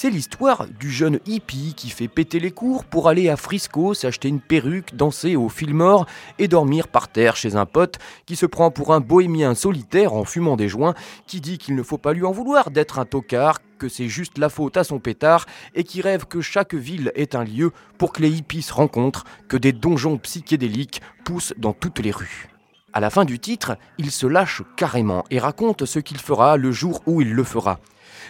C'est 0.01 0.09
l'histoire 0.09 0.65
du 0.79 0.89
jeune 0.89 1.19
hippie 1.27 1.75
qui 1.77 1.91
fait 1.91 2.07
péter 2.07 2.39
les 2.39 2.49
cours 2.49 2.85
pour 2.85 3.07
aller 3.07 3.29
à 3.29 3.37
Frisco 3.37 3.93
s'acheter 3.93 4.29
une 4.29 4.39
perruque, 4.39 4.95
danser 4.95 5.35
au 5.35 5.47
Fillmore 5.47 6.07
et 6.39 6.47
dormir 6.47 6.87
par 6.87 7.07
terre 7.07 7.35
chez 7.35 7.55
un 7.55 7.67
pote 7.67 7.99
qui 8.25 8.35
se 8.35 8.47
prend 8.47 8.71
pour 8.71 8.95
un 8.95 8.99
bohémien 8.99 9.53
solitaire 9.53 10.13
en 10.13 10.25
fumant 10.25 10.55
des 10.55 10.69
joints, 10.69 10.95
qui 11.27 11.39
dit 11.39 11.59
qu'il 11.59 11.75
ne 11.75 11.83
faut 11.83 11.99
pas 11.99 12.13
lui 12.13 12.25
en 12.25 12.31
vouloir 12.31 12.71
d'être 12.71 12.97
un 12.97 13.05
tocard, 13.05 13.59
que 13.77 13.89
c'est 13.89 14.07
juste 14.07 14.39
la 14.39 14.49
faute 14.49 14.75
à 14.75 14.83
son 14.83 14.97
pétard 14.97 15.45
et 15.75 15.83
qui 15.83 16.01
rêve 16.01 16.25
que 16.25 16.41
chaque 16.41 16.73
ville 16.73 17.11
est 17.13 17.35
un 17.35 17.43
lieu 17.43 17.71
pour 17.99 18.11
que 18.11 18.23
les 18.23 18.31
hippies 18.31 18.63
se 18.63 18.73
rencontrent, 18.73 19.25
que 19.49 19.57
des 19.57 19.71
donjons 19.71 20.17
psychédéliques 20.17 21.03
poussent 21.25 21.53
dans 21.59 21.73
toutes 21.73 21.99
les 21.99 22.09
rues. 22.09 22.50
À 22.93 22.99
la 22.99 23.09
fin 23.09 23.23
du 23.23 23.39
titre, 23.39 23.77
il 23.97 24.11
se 24.11 24.27
lâche 24.27 24.63
carrément 24.75 25.23
et 25.31 25.39
raconte 25.39 25.85
ce 25.85 25.99
qu'il 25.99 26.17
fera 26.17 26.57
le 26.57 26.73
jour 26.73 27.01
où 27.05 27.21
il 27.21 27.33
le 27.33 27.43
fera. 27.45 27.79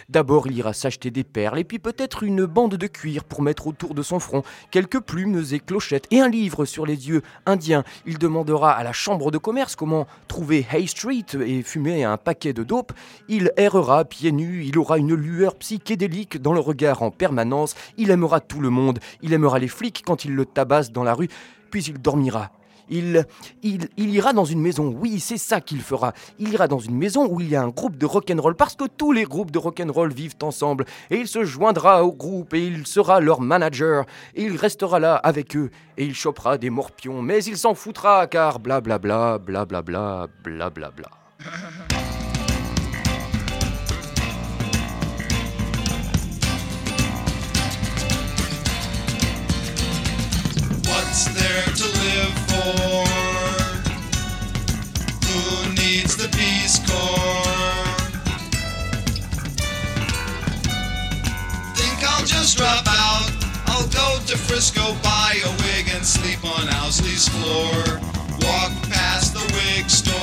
D'abord, 0.08 0.46
il 0.46 0.56
ira 0.56 0.72
s'acheter 0.72 1.10
des 1.10 1.24
perles 1.24 1.58
et 1.58 1.64
puis 1.64 1.80
peut-être 1.80 2.22
une 2.22 2.46
bande 2.46 2.76
de 2.76 2.86
cuir 2.86 3.24
pour 3.24 3.42
mettre 3.42 3.66
autour 3.66 3.94
de 3.94 4.02
son 4.02 4.20
front, 4.20 4.44
quelques 4.70 5.00
plumes 5.00 5.42
et 5.50 5.58
clochettes 5.58 6.06
et 6.12 6.20
un 6.20 6.28
livre 6.28 6.64
sur 6.64 6.86
les 6.86 6.96
dieux 6.96 7.22
indiens. 7.44 7.82
Il 8.06 8.18
demandera 8.18 8.72
à 8.72 8.84
la 8.84 8.92
chambre 8.92 9.32
de 9.32 9.38
commerce 9.38 9.74
comment 9.74 10.06
trouver 10.28 10.64
Hay 10.70 10.86
Street 10.86 11.26
et 11.44 11.62
fumer 11.62 12.04
un 12.04 12.16
paquet 12.16 12.52
de 12.52 12.62
dope. 12.62 12.92
Il 13.28 13.52
errera 13.56 14.04
pieds 14.04 14.32
nus, 14.32 14.64
il 14.64 14.78
aura 14.78 14.98
une 14.98 15.14
lueur 15.14 15.56
psychédélique 15.56 16.40
dans 16.40 16.52
le 16.52 16.60
regard 16.60 17.02
en 17.02 17.10
permanence. 17.10 17.74
Il 17.96 18.10
aimera 18.10 18.38
tout 18.38 18.60
le 18.60 18.70
monde, 18.70 19.00
il 19.22 19.32
aimera 19.32 19.58
les 19.58 19.68
flics 19.68 20.04
quand 20.06 20.24
ils 20.24 20.34
le 20.34 20.46
tabassent 20.46 20.92
dans 20.92 21.04
la 21.04 21.14
rue, 21.14 21.28
puis 21.70 21.82
il 21.82 22.00
dormira 22.00 22.52
il, 22.90 23.26
il, 23.62 23.88
ira 23.96 24.32
dans 24.32 24.44
une 24.44 24.60
maison, 24.60 24.94
oui, 24.98 25.20
c'est 25.20 25.38
ça 25.38 25.60
qu'il 25.60 25.80
fera. 25.80 26.12
Il 26.38 26.52
ira 26.52 26.68
dans 26.68 26.78
une 26.78 26.96
maison 26.96 27.26
où 27.28 27.40
il 27.40 27.48
y 27.48 27.56
a 27.56 27.62
un 27.62 27.68
groupe 27.68 27.96
de 27.96 28.06
rock'n'roll, 28.06 28.54
parce 28.54 28.76
que 28.76 28.84
tous 28.84 29.12
les 29.12 29.24
groupes 29.24 29.50
de 29.50 29.58
rock'n'roll 29.58 30.12
vivent 30.12 30.36
ensemble, 30.42 30.84
et 31.10 31.16
il 31.16 31.28
se 31.28 31.44
joindra 31.44 32.04
au 32.04 32.12
groupe, 32.12 32.54
et 32.54 32.66
il 32.66 32.86
sera 32.86 33.20
leur 33.20 33.40
manager, 33.40 34.04
et 34.34 34.44
il 34.44 34.56
restera 34.56 34.98
là 34.98 35.16
avec 35.16 35.56
eux, 35.56 35.70
et 35.96 36.04
il 36.04 36.14
chopera 36.14 36.58
des 36.58 36.70
morpions, 36.70 37.22
mais 37.22 37.42
il 37.44 37.56
s'en 37.56 37.74
foutra, 37.74 38.26
car 38.26 38.58
blablabla, 38.58 39.38
blablabla, 39.38 40.28
blablabla. 40.44 41.08
What's 51.12 51.26
there 51.26 51.64
to 51.64 51.84
live 52.00 52.34
for? 52.48 53.04
Who 55.28 55.68
needs 55.74 56.16
the 56.16 56.26
Peace 56.28 56.78
Corps? 56.88 57.98
Think 61.76 62.02
I'll 62.02 62.24
just 62.24 62.56
drop 62.56 62.86
out. 62.88 63.30
I'll 63.66 63.88
go 63.88 64.24
to 64.24 64.38
Frisco, 64.38 64.94
buy 65.02 65.36
a 65.44 65.50
wig, 65.60 65.90
and 65.94 66.02
sleep 66.02 66.42
on 66.46 66.66
Owsley's 66.80 67.28
floor. 67.28 68.00
Walk 68.40 68.72
past 68.88 69.34
the 69.34 69.44
wig 69.52 69.90
store. 69.90 70.16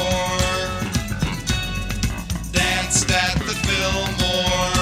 Danced 2.52 3.12
at 3.12 3.38
the 3.38 3.54
Fillmore. 3.54 4.79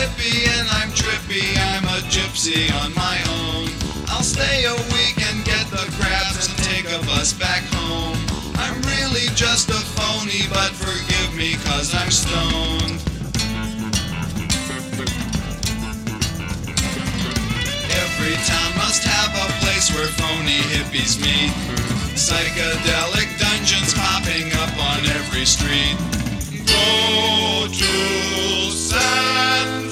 Hippie 0.00 0.48
and 0.56 0.66
I'm 0.80 0.90
trippy. 0.96 1.44
I'm 1.72 1.84
a 1.84 2.00
gypsy 2.08 2.72
on 2.80 2.94
my 2.94 3.16
own. 3.36 3.68
I'll 4.08 4.24
stay 4.24 4.64
a 4.64 4.76
week 4.96 5.16
and 5.28 5.44
get 5.44 5.66
the 5.68 5.84
crabs 6.00 6.48
and 6.48 6.56
take 6.64 6.86
a 6.88 7.00
bus 7.04 7.32
back 7.34 7.62
home. 7.76 8.16
I'm 8.56 8.80
really 8.88 9.28
just 9.36 9.68
a 9.68 9.80
phony, 9.96 10.48
but 10.48 10.72
forgive 10.72 11.36
me 11.36 11.56
cause 11.68 11.92
I'm 11.94 12.10
stoned. 12.10 12.96
Every 18.04 18.36
town 18.48 18.70
must 18.80 19.04
have 19.04 19.32
a 19.36 19.48
place 19.60 19.92
where 19.92 20.08
phony 20.16 20.60
hippies 20.72 21.20
meet. 21.20 21.52
Psychedelic 22.16 23.28
dungeons 23.38 23.92
popping 23.94 24.48
up 24.64 24.72
on 24.80 25.00
every 25.18 25.44
street. 25.44 25.96
Go 26.64 27.66
to 27.68 28.70
San 28.70 29.89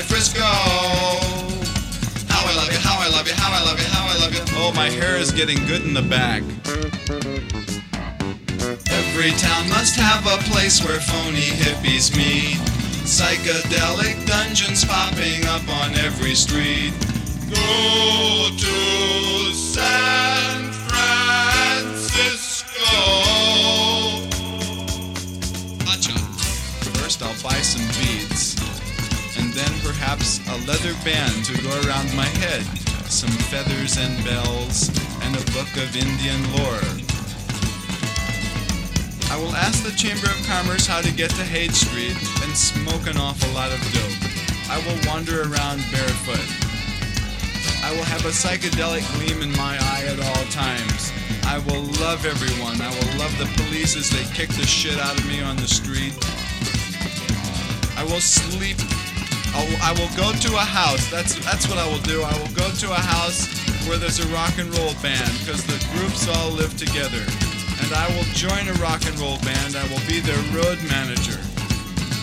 you, 0.00 0.40
how 0.40 0.50
I 0.50 0.58
love 0.60 1.26
you, 1.26 1.36
Frisco. 1.36 1.60
How 2.28 2.46
I 2.46 2.54
love 2.56 2.72
you, 2.72 2.78
how 2.78 3.00
I 3.00 3.08
love 3.08 3.26
you, 3.26 3.34
how 3.34 3.52
I 3.52 3.64
love 3.64 3.78
you, 3.78 3.86
how 3.86 4.06
I 4.06 4.18
love 4.18 4.34
you. 4.34 4.42
Oh, 4.56 4.72
my 4.74 4.88
hair 4.88 5.16
is 5.16 5.30
getting 5.30 5.58
good 5.66 5.82
in 5.82 5.94
the 5.94 6.02
back. 6.02 6.42
Every 8.90 9.32
town 9.32 9.68
must 9.68 9.96
have 9.96 10.26
a 10.26 10.38
place 10.50 10.82
where 10.84 11.00
phony 11.00 11.50
hippies 11.60 12.16
meet. 12.16 12.58
Psychedelic 13.04 14.26
dungeons 14.26 14.84
popping 14.84 15.44
up 15.46 15.68
on 15.68 15.94
every 15.98 16.34
street. 16.34 16.92
Go 17.50 18.50
to 18.56 19.52
San 19.52 20.69
perhaps 30.00 30.40
a 30.48 30.56
leather 30.66 30.96
band 31.04 31.44
to 31.44 31.52
go 31.62 31.68
around 31.84 32.08
my 32.16 32.24
head, 32.40 32.64
some 33.04 33.28
feathers 33.52 33.98
and 33.98 34.24
bells, 34.24 34.88
and 35.20 35.36
a 35.36 35.44
book 35.52 35.68
of 35.76 35.92
Indian 35.92 36.40
lore. 36.56 36.88
I 39.28 39.36
will 39.36 39.54
ask 39.54 39.84
the 39.84 39.92
Chamber 39.92 40.24
of 40.24 40.40
Commerce 40.48 40.86
how 40.86 41.02
to 41.02 41.12
get 41.12 41.28
to 41.36 41.44
Haight 41.44 41.72
Street 41.72 42.16
and 42.40 42.56
smoke 42.56 43.06
an 43.12 43.18
awful 43.18 43.52
lot 43.52 43.72
of 43.72 43.80
dope. 43.92 44.16
I 44.72 44.80
will 44.88 44.96
wander 45.04 45.42
around 45.42 45.84
barefoot. 45.92 46.48
I 47.84 47.92
will 47.92 48.08
have 48.08 48.24
a 48.24 48.32
psychedelic 48.32 49.04
gleam 49.20 49.42
in 49.42 49.52
my 49.52 49.76
eye 49.76 50.08
at 50.08 50.16
all 50.16 50.44
times. 50.48 51.12
I 51.44 51.58
will 51.68 51.84
love 52.00 52.24
everyone. 52.24 52.80
I 52.80 52.88
will 52.88 53.18
love 53.20 53.36
the 53.36 53.52
police 53.62 53.96
as 53.96 54.08
they 54.08 54.24
kick 54.32 54.48
the 54.48 54.66
shit 54.66 54.98
out 54.98 55.20
of 55.20 55.28
me 55.28 55.42
on 55.42 55.56
the 55.56 55.68
street. 55.68 56.16
I 58.00 58.04
will 58.04 58.22
sleep. 58.22 58.78
I 59.54 59.92
will 59.98 60.10
go 60.16 60.32
to 60.32 60.56
a 60.56 60.66
house. 60.66 61.10
That's 61.10 61.34
that's 61.44 61.68
what 61.68 61.78
I 61.78 61.86
will 61.88 62.02
do. 62.02 62.22
I 62.22 62.32
will 62.38 62.54
go 62.54 62.70
to 62.70 62.92
a 62.92 63.02
house 63.14 63.48
where 63.88 63.98
there's 63.98 64.20
a 64.20 64.28
rock 64.28 64.58
and 64.58 64.68
roll 64.78 64.94
band 65.02 65.30
because 65.40 65.64
the 65.66 65.78
groups 65.96 66.28
all 66.28 66.50
live 66.50 66.76
together. 66.76 67.24
And 67.82 67.92
I 67.92 68.06
will 68.14 68.28
join 68.34 68.68
a 68.68 68.74
rock 68.74 69.04
and 69.06 69.18
roll 69.18 69.38
band. 69.38 69.74
I 69.74 69.84
will 69.88 70.04
be 70.06 70.20
their 70.20 70.40
road 70.54 70.78
manager. 70.88 71.40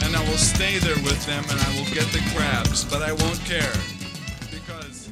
And 0.06 0.16
I 0.16 0.22
will 0.30 0.38
stay 0.38 0.78
there 0.80 0.96
with 1.04 1.20
them 1.26 1.44
and 1.50 1.60
I 1.60 1.70
will 1.76 1.90
get 1.94 2.06
the 2.14 2.24
crabs, 2.34 2.86
but 2.86 3.02
I 3.02 3.12
won't 3.12 3.40
care. 3.44 3.74
Because 4.52 5.12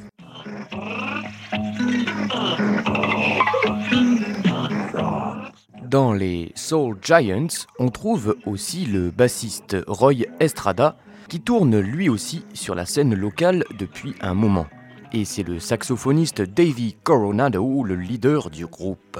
Dans 5.90 6.14
les 6.14 6.52
Soul 6.56 6.98
Giants, 7.02 7.68
on 7.80 7.90
trouve 7.90 8.36
aussi 8.46 8.86
le 8.86 9.12
bassiste 9.12 9.78
Roy 9.88 10.26
Estrada, 10.40 10.98
qui 11.28 11.42
tourne 11.42 11.80
lui 11.80 12.10
aussi 12.10 12.46
sur 12.54 12.76
la 12.76 12.86
scène 12.86 13.16
locale 13.16 13.64
depuis 13.78 14.16
un 14.22 14.34
moment. 14.34 14.68
Et 15.14 15.26
c'est 15.26 15.44
le 15.44 15.60
saxophoniste 15.60 16.42
Davey 16.42 16.96
Coronado, 17.04 17.84
le 17.84 17.96
leader 17.96 18.50
du 18.50 18.66
groupe. 18.66 19.20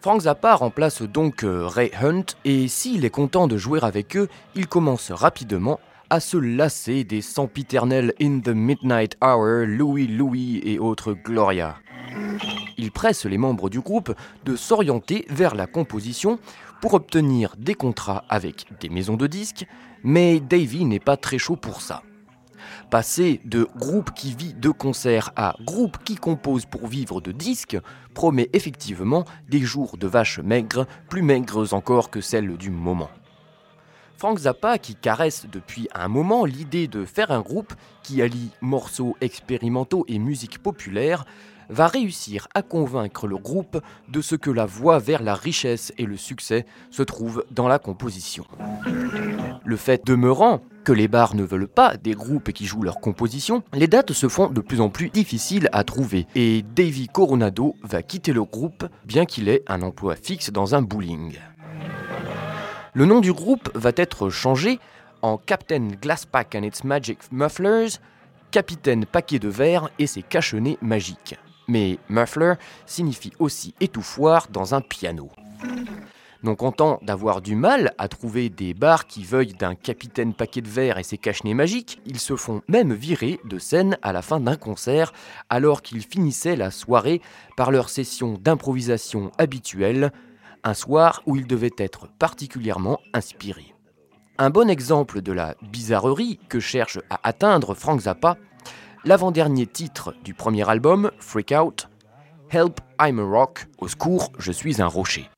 Frank 0.00 0.22
Zappa 0.22 0.54
remplace 0.54 1.02
donc 1.02 1.44
euh, 1.44 1.66
Ray 1.66 1.90
Hunt, 2.00 2.24
et 2.44 2.68
s'il 2.68 3.04
est 3.04 3.10
content 3.10 3.46
de 3.46 3.58
jouer 3.58 3.80
avec 3.82 4.16
eux, 4.16 4.28
il 4.54 4.66
commence 4.66 5.10
rapidement 5.10 5.78
à 6.08 6.20
se 6.20 6.38
lasser 6.38 7.04
des 7.04 7.20
sempiternels 7.20 8.14
In 8.20 8.40
the 8.40 8.48
Midnight 8.48 9.16
Hour, 9.22 9.66
Louis 9.66 10.06
Louis 10.06 10.60
et 10.64 10.78
autres 10.78 11.12
Gloria. 11.12 11.76
Il 12.78 12.90
presse 12.90 13.26
les 13.26 13.38
membres 13.38 13.68
du 13.68 13.80
groupe 13.80 14.14
de 14.44 14.56
s'orienter 14.56 15.26
vers 15.28 15.54
la 15.54 15.66
composition 15.66 16.38
pour 16.80 16.94
obtenir 16.94 17.54
des 17.58 17.74
contrats 17.74 18.24
avec 18.28 18.66
des 18.80 18.88
maisons 18.88 19.16
de 19.16 19.26
disques, 19.26 19.66
mais 20.02 20.40
Davy 20.40 20.84
n'est 20.84 21.00
pas 21.00 21.16
très 21.16 21.38
chaud 21.38 21.56
pour 21.56 21.82
ça. 21.82 22.02
Passer 22.90 23.40
de 23.44 23.68
groupe 23.76 24.12
qui 24.14 24.34
vit 24.34 24.54
de 24.54 24.70
concerts 24.70 25.30
à 25.36 25.54
groupe 25.64 25.98
qui 26.04 26.16
compose 26.16 26.66
pour 26.66 26.86
vivre 26.86 27.20
de 27.20 27.32
disques 27.32 27.78
promet 28.14 28.50
effectivement 28.52 29.24
des 29.48 29.60
jours 29.60 29.96
de 29.96 30.06
vaches 30.06 30.40
maigres, 30.40 30.86
plus 31.08 31.22
maigres 31.22 31.72
encore 31.72 32.10
que 32.10 32.20
celles 32.20 32.56
du 32.56 32.70
moment. 32.70 33.10
Frank 34.16 34.38
Zappa, 34.38 34.76
qui 34.76 34.96
caresse 34.96 35.46
depuis 35.50 35.88
un 35.94 36.08
moment 36.08 36.44
l'idée 36.44 36.88
de 36.88 37.06
faire 37.06 37.30
un 37.30 37.40
groupe 37.40 37.72
qui 38.02 38.20
allie 38.20 38.50
morceaux 38.60 39.16
expérimentaux 39.22 40.04
et 40.08 40.18
musique 40.18 40.58
populaire, 40.58 41.24
va 41.70 41.86
réussir 41.86 42.48
à 42.54 42.62
convaincre 42.62 43.26
le 43.26 43.38
groupe 43.38 43.80
de 44.08 44.20
ce 44.20 44.34
que 44.34 44.50
la 44.50 44.66
voie 44.66 44.98
vers 44.98 45.22
la 45.22 45.34
richesse 45.34 45.92
et 45.96 46.04
le 46.04 46.16
succès 46.16 46.66
se 46.90 47.02
trouve 47.02 47.44
dans 47.50 47.68
la 47.68 47.78
composition. 47.78 48.44
Le 49.64 49.76
fait 49.76 50.04
demeurant 50.04 50.60
que 50.84 50.92
les 50.92 51.08
bars 51.08 51.34
ne 51.34 51.44
veulent 51.44 51.68
pas 51.68 51.96
des 51.96 52.14
groupes 52.14 52.52
qui 52.52 52.66
jouent 52.66 52.82
leur 52.82 53.00
composition, 53.00 53.62
les 53.72 53.86
dates 53.86 54.12
se 54.12 54.28
font 54.28 54.48
de 54.48 54.60
plus 54.60 54.80
en 54.80 54.88
plus 54.88 55.10
difficiles 55.10 55.68
à 55.72 55.84
trouver 55.84 56.26
et 56.34 56.62
Davy 56.62 57.06
Coronado 57.06 57.76
va 57.82 58.02
quitter 58.02 58.32
le 58.32 58.44
groupe 58.44 58.86
bien 59.04 59.24
qu'il 59.26 59.48
ait 59.48 59.62
un 59.68 59.82
emploi 59.82 60.16
fixe 60.16 60.50
dans 60.50 60.74
un 60.74 60.82
bowling. 60.82 61.38
Le 62.94 63.06
nom 63.06 63.20
du 63.20 63.32
groupe 63.32 63.70
va 63.74 63.92
être 63.96 64.30
changé 64.30 64.80
en 65.22 65.36
Captain 65.36 65.88
Glasspack 66.00 66.54
and 66.56 66.62
its 66.62 66.82
Magic 66.84 67.18
Mufflers, 67.30 68.00
Capitaine 68.50 69.06
Paquet 69.06 69.38
de 69.38 69.48
Verre 69.48 69.90
et 69.98 70.06
ses 70.06 70.22
cachonnets 70.22 70.78
magiques. 70.82 71.36
Mais 71.70 71.98
muffler 72.08 72.54
signifie 72.84 73.32
aussi 73.38 73.74
étouffoir 73.80 74.48
dans 74.50 74.74
un 74.74 74.80
piano. 74.80 75.30
Non 76.42 76.56
content 76.56 76.98
d'avoir 77.02 77.42
du 77.42 77.54
mal 77.54 77.94
à 77.96 78.08
trouver 78.08 78.48
des 78.48 78.74
bars 78.74 79.06
qui 79.06 79.22
veuillent 79.22 79.54
d'un 79.54 79.76
capitaine 79.76 80.34
paquet 80.34 80.62
de 80.62 80.68
verre 80.68 80.98
et 80.98 81.04
ses 81.04 81.16
cachenets 81.16 81.54
magiques, 81.54 82.00
ils 82.06 82.18
se 82.18 82.34
font 82.34 82.62
même 82.66 82.92
virer 82.92 83.38
de 83.44 83.60
scène 83.60 83.98
à 84.02 84.12
la 84.12 84.20
fin 84.20 84.40
d'un 84.40 84.56
concert 84.56 85.12
alors 85.48 85.82
qu'ils 85.82 86.02
finissaient 86.02 86.56
la 86.56 86.72
soirée 86.72 87.22
par 87.56 87.70
leur 87.70 87.88
session 87.88 88.36
d'improvisation 88.40 89.30
habituelle, 89.38 90.10
un 90.64 90.74
soir 90.74 91.22
où 91.24 91.36
ils 91.36 91.46
devaient 91.46 91.70
être 91.78 92.08
particulièrement 92.18 92.98
inspirés. 93.14 93.76
Un 94.38 94.50
bon 94.50 94.68
exemple 94.68 95.22
de 95.22 95.30
la 95.30 95.54
bizarrerie 95.70 96.40
que 96.48 96.58
cherche 96.58 96.98
à 97.10 97.20
atteindre 97.22 97.74
Frank 97.74 98.00
Zappa, 98.00 98.38
l'avant-dernier 99.04 99.66
titre 99.66 100.14
du 100.24 100.34
premier 100.34 100.68
album, 100.68 101.10
Freak 101.18 101.52
Out, 101.52 101.88
Help 102.50 102.80
I'm 103.00 103.18
a 103.18 103.24
Rock, 103.24 103.66
au 103.78 103.88
secours, 103.88 104.32
je 104.38 104.52
suis 104.52 104.82
un 104.82 104.86
rocher. 104.86 105.30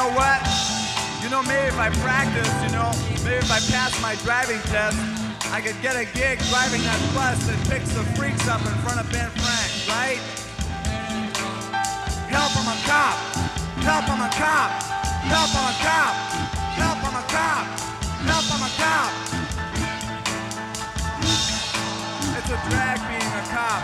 Know 0.00 0.16
what? 0.16 0.40
You 1.20 1.28
know, 1.28 1.42
maybe 1.44 1.68
if 1.68 1.76
I 1.76 1.92
practice, 2.00 2.48
you 2.64 2.72
know, 2.72 2.88
maybe 3.20 3.44
if 3.44 3.52
I 3.52 3.60
pass 3.68 3.92
my 4.00 4.16
driving 4.24 4.60
test, 4.72 4.96
I 5.52 5.60
could 5.60 5.76
get 5.84 5.92
a 5.92 6.08
gig 6.16 6.40
driving 6.48 6.80
that 6.88 7.00
bus 7.12 7.36
that 7.44 7.60
picks 7.68 7.92
the 7.92 8.04
freaks 8.16 8.48
up 8.48 8.64
in 8.64 8.72
front 8.80 8.96
of 8.96 9.04
Ben 9.12 9.28
Frank, 9.36 9.70
right? 9.92 10.20
Help, 12.32 12.56
I'm 12.56 12.72
a 12.72 12.78
cop. 12.88 13.16
Help, 13.84 14.08
I'm 14.08 14.24
a 14.24 14.30
cop. 14.40 14.70
Help, 15.28 15.52
I'm 15.52 15.68
a 15.68 15.76
cop. 15.84 16.14
Help, 16.80 16.98
I'm 17.04 17.16
a 17.20 17.24
cop. 17.28 17.64
Help, 18.24 18.46
I'm 18.56 18.64
a 18.64 18.72
cop. 18.80 19.12
It's 22.40 22.48
a 22.48 22.58
drag 22.72 22.98
being 23.04 23.32
a 23.36 23.44
cop. 23.52 23.82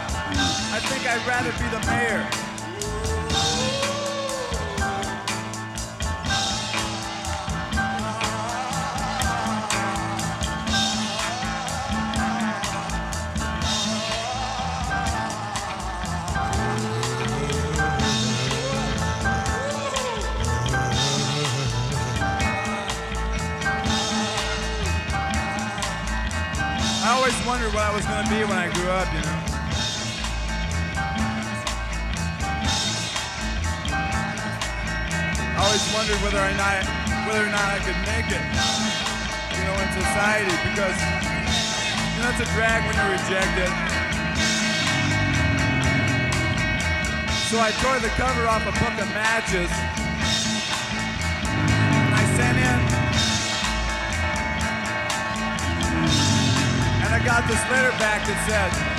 I 0.72 0.80
think 0.80 1.04
I'd 1.04 1.20
rather 1.28 1.52
be 1.60 1.68
the 1.68 1.82
mayor. 1.84 2.45
Always 27.26 27.44
wondered 27.46 27.74
what 27.74 27.82
I 27.82 27.90
was 27.90 28.06
going 28.06 28.22
to 28.22 28.30
be 28.30 28.38
when 28.46 28.54
I 28.54 28.70
grew 28.70 28.86
up, 28.86 29.10
you 29.10 29.18
know. 29.18 29.38
I 35.50 35.58
always 35.58 35.82
wondered 35.90 36.22
whether 36.22 36.38
or 36.38 36.54
not 36.54 36.86
whether 37.26 37.42
or 37.42 37.50
not 37.50 37.66
I 37.66 37.82
could 37.82 37.98
make 38.06 38.30
it, 38.30 38.38
you 39.58 39.62
know, 39.66 39.74
in 39.74 39.90
society 39.90 40.54
because 40.70 40.94
you 42.14 42.22
know 42.22 42.30
it's 42.30 42.46
a 42.46 42.50
drag 42.54 42.86
when 42.86 42.94
you're 42.94 43.18
rejected. 43.18 43.74
So 47.50 47.58
I 47.58 47.74
tore 47.82 47.98
the 47.98 48.14
cover 48.14 48.46
off 48.46 48.62
a 48.62 48.74
book 48.78 48.94
of 49.02 49.08
matches. 49.18 50.05
Got 57.40 57.48
this 57.48 57.60
letter 57.70 57.90
back 57.98 58.24
that 58.26 58.48
said, 58.48 58.95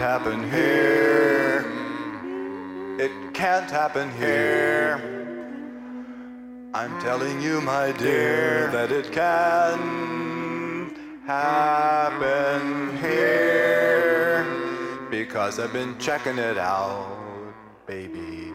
happen 0.00 0.50
here. 0.50 1.62
It 2.98 3.12
can't 3.34 3.70
happen 3.70 4.10
here. 4.12 4.96
I'm 6.72 6.98
telling 7.02 7.42
you, 7.42 7.60
my 7.60 7.92
dear, 7.92 8.68
that 8.68 8.90
it 8.92 9.12
can 9.12 10.94
happen 11.26 12.96
here. 12.96 14.46
Because 15.10 15.58
I've 15.58 15.74
been 15.74 15.98
checking 15.98 16.38
it 16.38 16.56
out, 16.56 17.54
baby. 17.86 18.54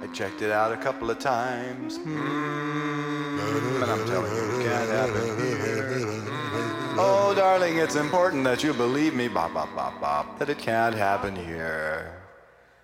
I 0.00 0.06
checked 0.14 0.42
it 0.42 0.52
out 0.52 0.70
a 0.72 0.76
couple 0.76 1.10
of 1.10 1.18
times. 1.18 1.98
Mm, 1.98 3.82
and 3.82 3.90
I'm 3.90 4.06
telling 4.06 4.32
you, 4.32 4.60
it 4.60 4.64
can't 4.64 4.90
happen. 4.90 5.31
Oh, 7.32 7.34
darling, 7.34 7.78
it's 7.78 7.96
important 7.96 8.44
that 8.44 8.62
you 8.62 8.74
believe 8.74 9.14
me, 9.14 9.26
bop, 9.26 9.54
bop, 9.54 9.74
bop, 9.74 9.98
bop, 10.02 10.38
that 10.38 10.50
it 10.50 10.58
can't 10.58 10.94
happen 10.94 11.34
here. 11.34 12.20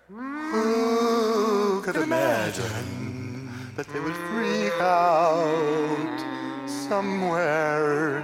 Who 0.09 1.83
could 1.83 1.97
imagine 1.97 3.51
that 3.75 3.87
they 3.89 3.99
would 3.99 4.15
freak 4.15 4.73
out 4.81 6.65
somewhere 6.65 8.21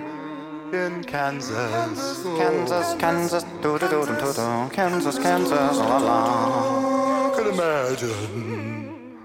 in 0.73 1.03
Kansas? 1.03 2.23
Kansas, 2.23 2.95
Kansas, 2.95 3.43
do 3.61 3.77
do 3.77 3.87
do 3.87 4.03
do 4.07 4.15
do 4.15 4.33
do, 4.33 4.69
Kansas, 4.73 5.19
Kansas, 5.19 5.77
la 5.77 5.97
la. 5.99 7.29
Who 7.29 7.35
could 7.35 7.53
imagine 7.53 9.19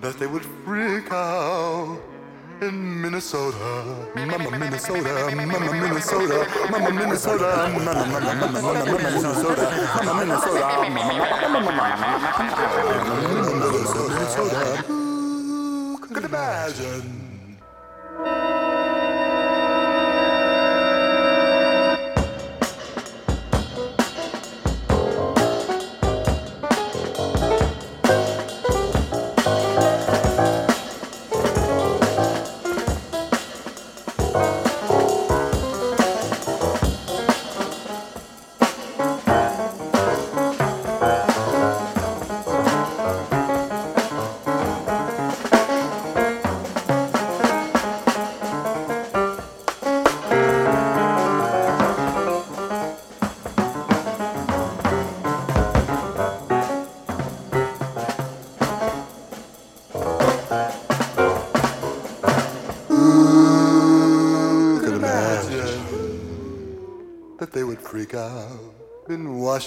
that 0.00 0.16
they 0.20 0.28
would 0.28 0.46
freak 0.64 1.10
out? 1.10 1.98
In 2.60 3.00
Minnesota, 3.02 3.84
Mama 4.14 4.50
Minnesota, 4.58 5.30
Mama 5.34 5.72
Minnesota, 5.72 6.46
Mama 6.70 6.90
Minnesota, 6.90 7.70
Mama 7.72 7.94
Mama 7.94 8.20
Mama 8.20 8.46
Minnesota, 8.48 9.66
Mama 10.04 10.20
Minnesota, 10.20 10.66
Mama 10.84 11.74
Minnesota. 14.18 14.84
Could 16.12 16.24
imagine? 16.24 17.28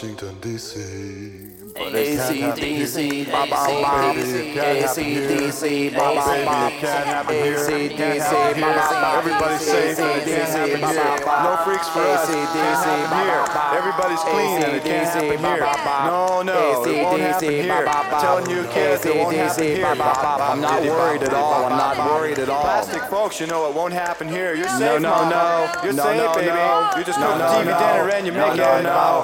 Washington, 0.02 0.36
D.C.? 0.42 1.11
ACDC, 2.30 3.26
ACDC, 3.26 4.54
ACDC, 4.54 5.94
Everybody 9.22 9.58
safe 9.58 10.00
and 10.00 10.22
it 10.22 10.26
can't 10.26 10.70
here. 10.82 10.92
No 11.26 11.58
freaks 11.64 11.90
for 11.90 12.02
us. 12.02 12.30
It 12.30 12.36
here. 12.54 13.46
Everybody's 13.74 14.20
clean 14.22 14.62
in 14.62 14.76
it 14.76 14.84
can't 14.84 15.24
here. 15.24 15.38
No, 16.06 16.42
no, 16.42 16.84
it 16.86 17.04
won't 17.04 17.22
happen 17.22 17.50
here. 17.50 17.86
I'm 17.88 18.22
telling 18.22 18.50
you 18.50 18.64
kids, 18.72 19.06
it 19.06 19.16
won't 19.16 19.36
happen 19.36 19.64
here. 19.64 19.86
I'm 19.86 20.62
not 20.62 20.84
worried 20.84 21.24
at 21.24 21.34
all. 21.34 21.66
I'm 21.66 21.78
not 21.78 21.98
worried 22.12 22.40
at 22.40 22.50
all. 22.50 22.62
Plastic 22.62 23.04
folks, 23.04 23.40
you 23.40 23.48
know 23.48 23.68
it 23.70 23.76
won't 23.76 23.94
happen 23.94 24.28
here. 24.28 24.54
You're 24.56 24.68
safe, 24.70 24.80
no, 24.80 24.98
no, 25.00 25.30
no. 25.30 25.72
You're 25.84 25.94
safe, 25.94 26.36
baby. 26.36 26.48
You 26.98 27.04
just 27.04 27.20
cook 27.20 27.38
the 27.38 27.44
TV 27.44 27.66
dinner 27.66 28.10
and 28.10 28.26
you 28.28 28.34
make 28.34 28.54
it. 28.54 28.58
No, 28.58 28.82
no, 28.82 29.24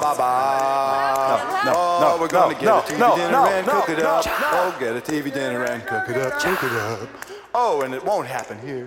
No, 1.64 1.72
no, 1.72 2.00
no. 2.00 2.16
We're 2.20 2.28
gonna 2.28 2.54
get 2.54 2.62
it. 2.62 2.87
TV 2.88 2.98
no, 2.98 3.16
dinner 3.16 3.32
no, 3.32 3.46
and 3.46 3.66
no, 3.66 3.80
cook 3.80 3.88
it 3.90 3.98
no. 3.98 4.08
up. 4.08 4.24
Oh, 4.26 4.76
get 4.80 4.96
a 4.96 5.00
TV 5.00 5.32
dinner 5.32 5.64
and 5.64 5.84
cook 5.86 6.08
it 6.08 6.16
up, 6.16 6.40
cook 6.40 6.62
it 6.62 6.72
up. 6.72 7.08
Oh, 7.54 7.82
and 7.82 7.92
it 7.94 8.02
won't 8.02 8.26
happen 8.26 8.58
here. 8.60 8.86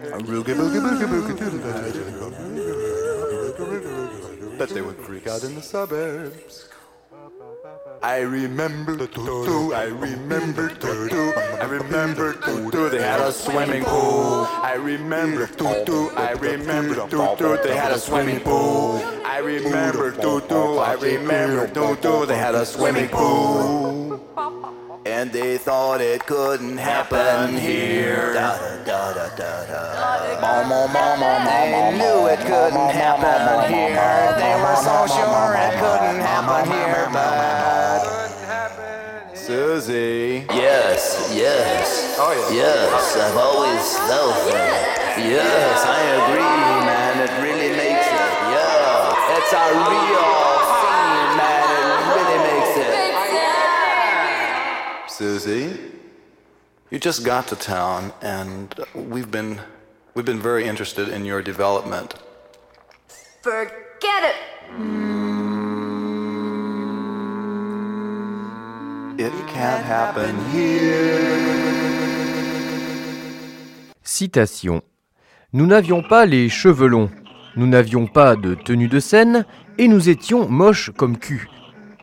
That 4.57 4.69
they 4.69 4.81
would 4.81 4.97
freak 4.97 5.27
out 5.27 5.43
in 5.43 5.53
the 5.53 5.61
suburbs. 5.61 6.70
I 8.03 8.19
remember 8.21 9.07
Tutu, 9.07 9.73
I 9.73 9.85
remember 9.85 10.69
Tutu, 10.69 11.31
I 11.61 11.65
remember 11.65 12.33
Tutu, 12.33 12.89
they 12.89 13.01
had 13.01 13.19
a 13.19 13.31
swimming 13.31 13.83
pool. 13.83 14.47
I 14.63 14.73
remember 14.73 15.47
Tutu, 15.47 16.09
I 16.15 16.31
remember 16.31 16.95
Tutu, 17.07 17.57
they 17.63 17.75
had 17.75 17.91
a 17.91 17.99
swimming 17.99 18.39
pool. 18.39 19.01
I 19.23 19.37
remember 19.37 20.11
Tutu, 20.11 20.79
I 20.79 20.93
remember 20.93 21.67
Tutu, 21.67 22.25
they 22.25 22.37
had 22.37 22.55
a 22.55 22.65
swimming 22.65 23.09
pool. 23.09 24.19
And 25.03 25.31
they 25.31 25.57
thought 25.57 25.99
it 25.99 26.27
couldn't 26.27 26.77
happen 26.77 27.57
here. 27.57 28.33
Da, 28.33 28.55
da, 28.85 29.13
da, 29.13 29.35
da, 29.35 29.65
da. 29.65 30.31
They 31.45 31.97
knew 31.97 32.27
it 32.27 32.39
couldn't 32.39 32.91
happen 32.93 33.73
here. 33.73 34.35
They 34.37 34.53
were 34.61 34.75
so 34.77 35.07
sure 35.09 35.55
it 35.57 35.73
couldn't 35.81 36.21
happen 36.21 36.69
here, 36.69 37.09
but 37.11 38.21
Susie, 39.33 40.45
Yes, 40.53 41.33
yes. 41.33 42.15
Oh, 42.19 42.33
yes, 42.53 43.17
I've 43.17 43.37
always 43.37 43.97
felt 44.05 44.37
that. 44.53 45.17
Yes, 45.17 45.81
I 45.83 46.01
agree, 46.21 46.85
man. 46.85 47.25
It 47.25 47.33
really 47.41 47.75
makes 47.75 48.05
it. 48.05 48.31
Yeah, 48.53 49.37
it's 49.37 49.51
a 49.51 49.65
real 49.73 50.60
Susie, 55.21 55.69
you 56.89 56.97
just 56.97 57.23
got 57.23 57.45
to 57.49 57.55
town, 57.55 58.11
and 58.23 58.73
we've 58.95 59.29
been 59.29 59.59
we've 60.15 60.25
been 60.25 60.41
very 60.41 60.67
interested 60.67 61.09
in 61.09 61.25
your 61.25 61.43
development. 61.43 62.15
Forget 63.43 64.23
it. 64.23 64.35
It 69.19 69.31
can't 69.47 69.85
happen 69.85 70.35
here. 70.51 71.19
Citation. 74.01 74.81
Nous 75.53 75.67
n'avions 75.67 76.01
pas 76.01 76.25
les 76.25 76.49
cheveux 76.49 76.87
longs, 76.87 77.11
nous 77.55 77.67
n'avions 77.67 78.07
pas 78.07 78.35
de 78.35 78.55
tenue 78.55 78.87
de 78.87 78.99
scène, 78.99 79.45
et 79.77 79.87
nous 79.87 80.09
étions 80.09 80.49
moches 80.49 80.89
comme 80.97 81.19
cul. 81.19 81.47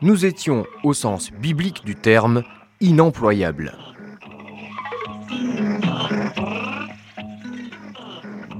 Nous 0.01 0.25
étions, 0.25 0.65
au 0.85 0.93
sens 0.93 1.33
biblique 1.33 1.83
du 1.83 1.95
terme, 1.95 2.43
inemployables. 2.81 3.73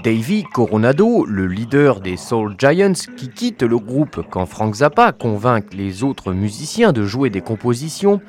Davy 0.03 0.43
Coronado, 0.43 1.25
le 1.25 1.47
leader 1.47 1.99
des 1.99 2.15
Soul 2.15 2.55
Giants, 2.57 2.93
qui 3.17 3.29
quitte 3.29 3.63
le 3.63 3.77
groupe 3.77 4.25
quand 4.29 4.45
Frank 4.45 4.75
Zappa 4.75 5.11
convainc 5.11 5.73
les 5.73 6.03
autres 6.03 6.31
musiciens 6.31 6.93
de 6.93 7.05
jouer 7.05 7.29
des 7.29 7.41
compositions, 7.41 8.21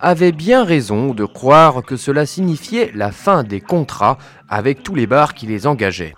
avait 0.00 0.32
bien 0.32 0.64
raison 0.64 1.14
de 1.14 1.24
croire 1.24 1.82
que 1.82 1.96
cela 1.96 2.26
signifiait 2.26 2.90
la 2.94 3.12
fin 3.12 3.44
des 3.44 3.60
contrats 3.60 4.18
avec 4.48 4.82
tous 4.82 4.94
les 4.94 5.06
bars 5.06 5.34
qui 5.34 5.46
les 5.46 5.66
engageaient. 5.66 6.14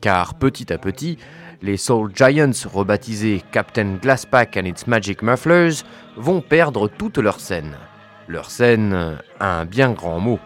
Car 0.00 0.34
petit 0.34 0.72
à 0.72 0.78
petit, 0.78 1.18
les 1.60 1.76
Soul 1.76 2.12
Giants, 2.14 2.50
rebaptisés 2.72 3.42
Captain 3.52 3.96
Glasspack 4.00 4.56
and 4.56 4.66
its 4.66 4.86
Magic 4.86 5.22
Mufflers, 5.22 5.84
vont 6.16 6.40
perdre 6.40 6.88
toute 6.88 7.18
leur 7.18 7.40
scène. 7.40 7.76
Leur 8.28 8.50
scène, 8.50 9.18
un 9.40 9.64
bien 9.64 9.92
grand 9.92 10.20
mot. 10.20 10.38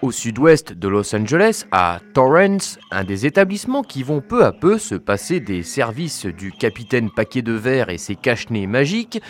Au 0.00 0.12
sud-ouest 0.12 0.72
de 0.72 0.86
Los 0.86 1.12
Angeles, 1.12 1.64
à 1.72 1.98
Torrance, 2.14 2.78
un 2.92 3.02
des 3.02 3.26
établissements 3.26 3.82
qui 3.82 4.04
vont 4.04 4.20
peu 4.20 4.44
à 4.44 4.52
peu 4.52 4.78
se 4.78 4.94
passer 4.94 5.40
des 5.40 5.64
services 5.64 6.26
du 6.26 6.52
capitaine 6.52 7.10
paquet 7.10 7.42
de 7.42 7.52
verre 7.52 7.90
et 7.90 7.98
ses 7.98 8.14
cache-nez 8.14 8.68
magiques, 8.68 9.20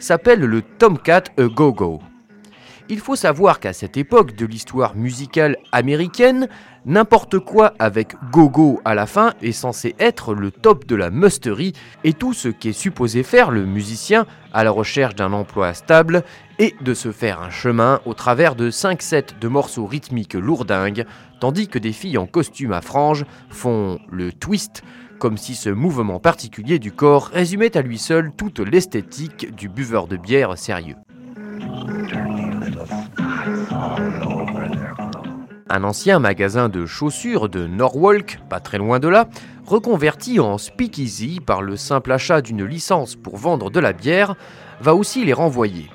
s'appelle 0.00 0.40
le 0.40 0.62
Tomcat 0.62 1.22
A 1.38 1.44
Go-Go. 1.44 2.00
Il 2.88 2.98
faut 2.98 3.14
savoir 3.14 3.60
qu'à 3.60 3.72
cette 3.72 3.96
époque 3.96 4.34
de 4.34 4.46
l'histoire 4.46 4.96
musicale 4.96 5.56
américaine, 5.70 6.48
n'importe 6.86 7.40
quoi 7.40 7.74
avec 7.78 8.14
go-go 8.30 8.80
à 8.84 8.94
la 8.94 9.06
fin 9.06 9.34
est 9.42 9.52
censé 9.52 9.94
être 9.98 10.34
le 10.34 10.50
top 10.50 10.86
de 10.86 10.94
la 10.94 11.10
musterie 11.10 11.74
et 12.04 12.12
tout 12.12 12.32
ce 12.32 12.48
qu'est 12.48 12.72
supposé 12.72 13.24
faire 13.24 13.50
le 13.50 13.66
musicien 13.66 14.24
à 14.52 14.64
la 14.64 14.70
recherche 14.70 15.16
d'un 15.16 15.32
emploi 15.32 15.74
stable 15.74 16.22
et 16.58 16.74
de 16.80 16.94
se 16.94 17.12
faire 17.12 17.42
un 17.42 17.50
chemin 17.50 18.00
au 18.06 18.14
travers 18.14 18.54
de 18.54 18.70
5 18.70 19.02
sets 19.02 19.26
de 19.40 19.48
morceaux 19.48 19.84
rythmiques 19.84 20.34
lourdingues, 20.34 21.04
tandis 21.40 21.68
que 21.68 21.78
des 21.78 21.92
filles 21.92 22.18
en 22.18 22.26
costume 22.26 22.72
à 22.72 22.80
franges 22.80 23.26
font 23.50 23.98
le 24.10 24.32
twist, 24.32 24.82
comme 25.18 25.36
si 25.36 25.54
ce 25.54 25.70
mouvement 25.70 26.20
particulier 26.20 26.78
du 26.78 26.92
corps 26.92 27.30
résumait 27.32 27.76
à 27.76 27.82
lui 27.82 27.98
seul 27.98 28.30
toute 28.36 28.60
l'esthétique 28.60 29.54
du 29.54 29.68
buveur 29.68 30.06
de 30.06 30.16
bière 30.16 30.56
sérieux. 30.56 30.96
Un 35.68 35.82
ancien 35.82 36.20
magasin 36.20 36.68
de 36.68 36.86
chaussures 36.86 37.48
de 37.48 37.66
Norwalk, 37.66 38.38
pas 38.48 38.60
très 38.60 38.78
loin 38.78 39.00
de 39.00 39.08
là, 39.08 39.26
reconverti 39.66 40.38
en 40.38 40.58
speakeasy 40.58 41.40
par 41.40 41.60
le 41.60 41.76
simple 41.76 42.12
achat 42.12 42.40
d'une 42.40 42.64
licence 42.64 43.16
pour 43.16 43.36
vendre 43.36 43.68
de 43.70 43.80
la 43.80 43.92
bière, 43.92 44.36
va 44.80 44.94
aussi 44.94 45.24
les 45.24 45.32
renvoyer. 45.32 45.90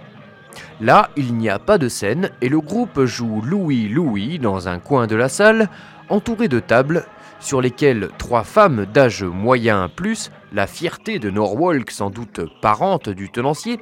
Là, 0.81 1.09
il 1.15 1.35
n'y 1.35 1.49
a 1.49 1.57
pas 1.57 1.77
de 1.77 1.87
scène 1.87 2.31
et 2.41 2.49
le 2.49 2.59
groupe 2.59 3.05
joue 3.05 3.41
Louis 3.41 3.87
Louis 3.87 4.39
dans 4.39 4.67
un 4.67 4.79
coin 4.79 5.07
de 5.07 5.15
la 5.15 5.29
salle, 5.29 5.69
entouré 6.09 6.49
de 6.49 6.59
tables 6.59 7.05
sur 7.39 7.61
lesquelles 7.61 8.09
trois 8.17 8.43
femmes 8.43 8.85
d'âge 8.85 9.23
moyen 9.23 9.89
plus, 9.89 10.31
la 10.51 10.67
fierté 10.67 11.17
de 11.17 11.29
Norwalk 11.29 11.91
sans 11.91 12.09
doute 12.09 12.41
parente 12.61 13.07
du 13.07 13.29
tenancier, 13.29 13.79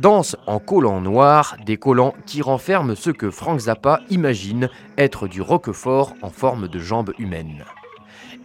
dansent 0.00 0.36
en 0.46 0.58
collants 0.58 1.00
noirs, 1.00 1.56
des 1.66 1.76
collants 1.76 2.14
qui 2.26 2.40
renferment 2.40 2.94
ce 2.94 3.10
que 3.10 3.30
Frank 3.30 3.60
Zappa 3.60 4.00
imagine 4.08 4.70
être 4.96 5.28
du 5.28 5.42
roquefort 5.42 6.14
en 6.22 6.30
forme 6.30 6.68
de 6.68 6.78
jambes 6.78 7.12
humaines. 7.18 7.64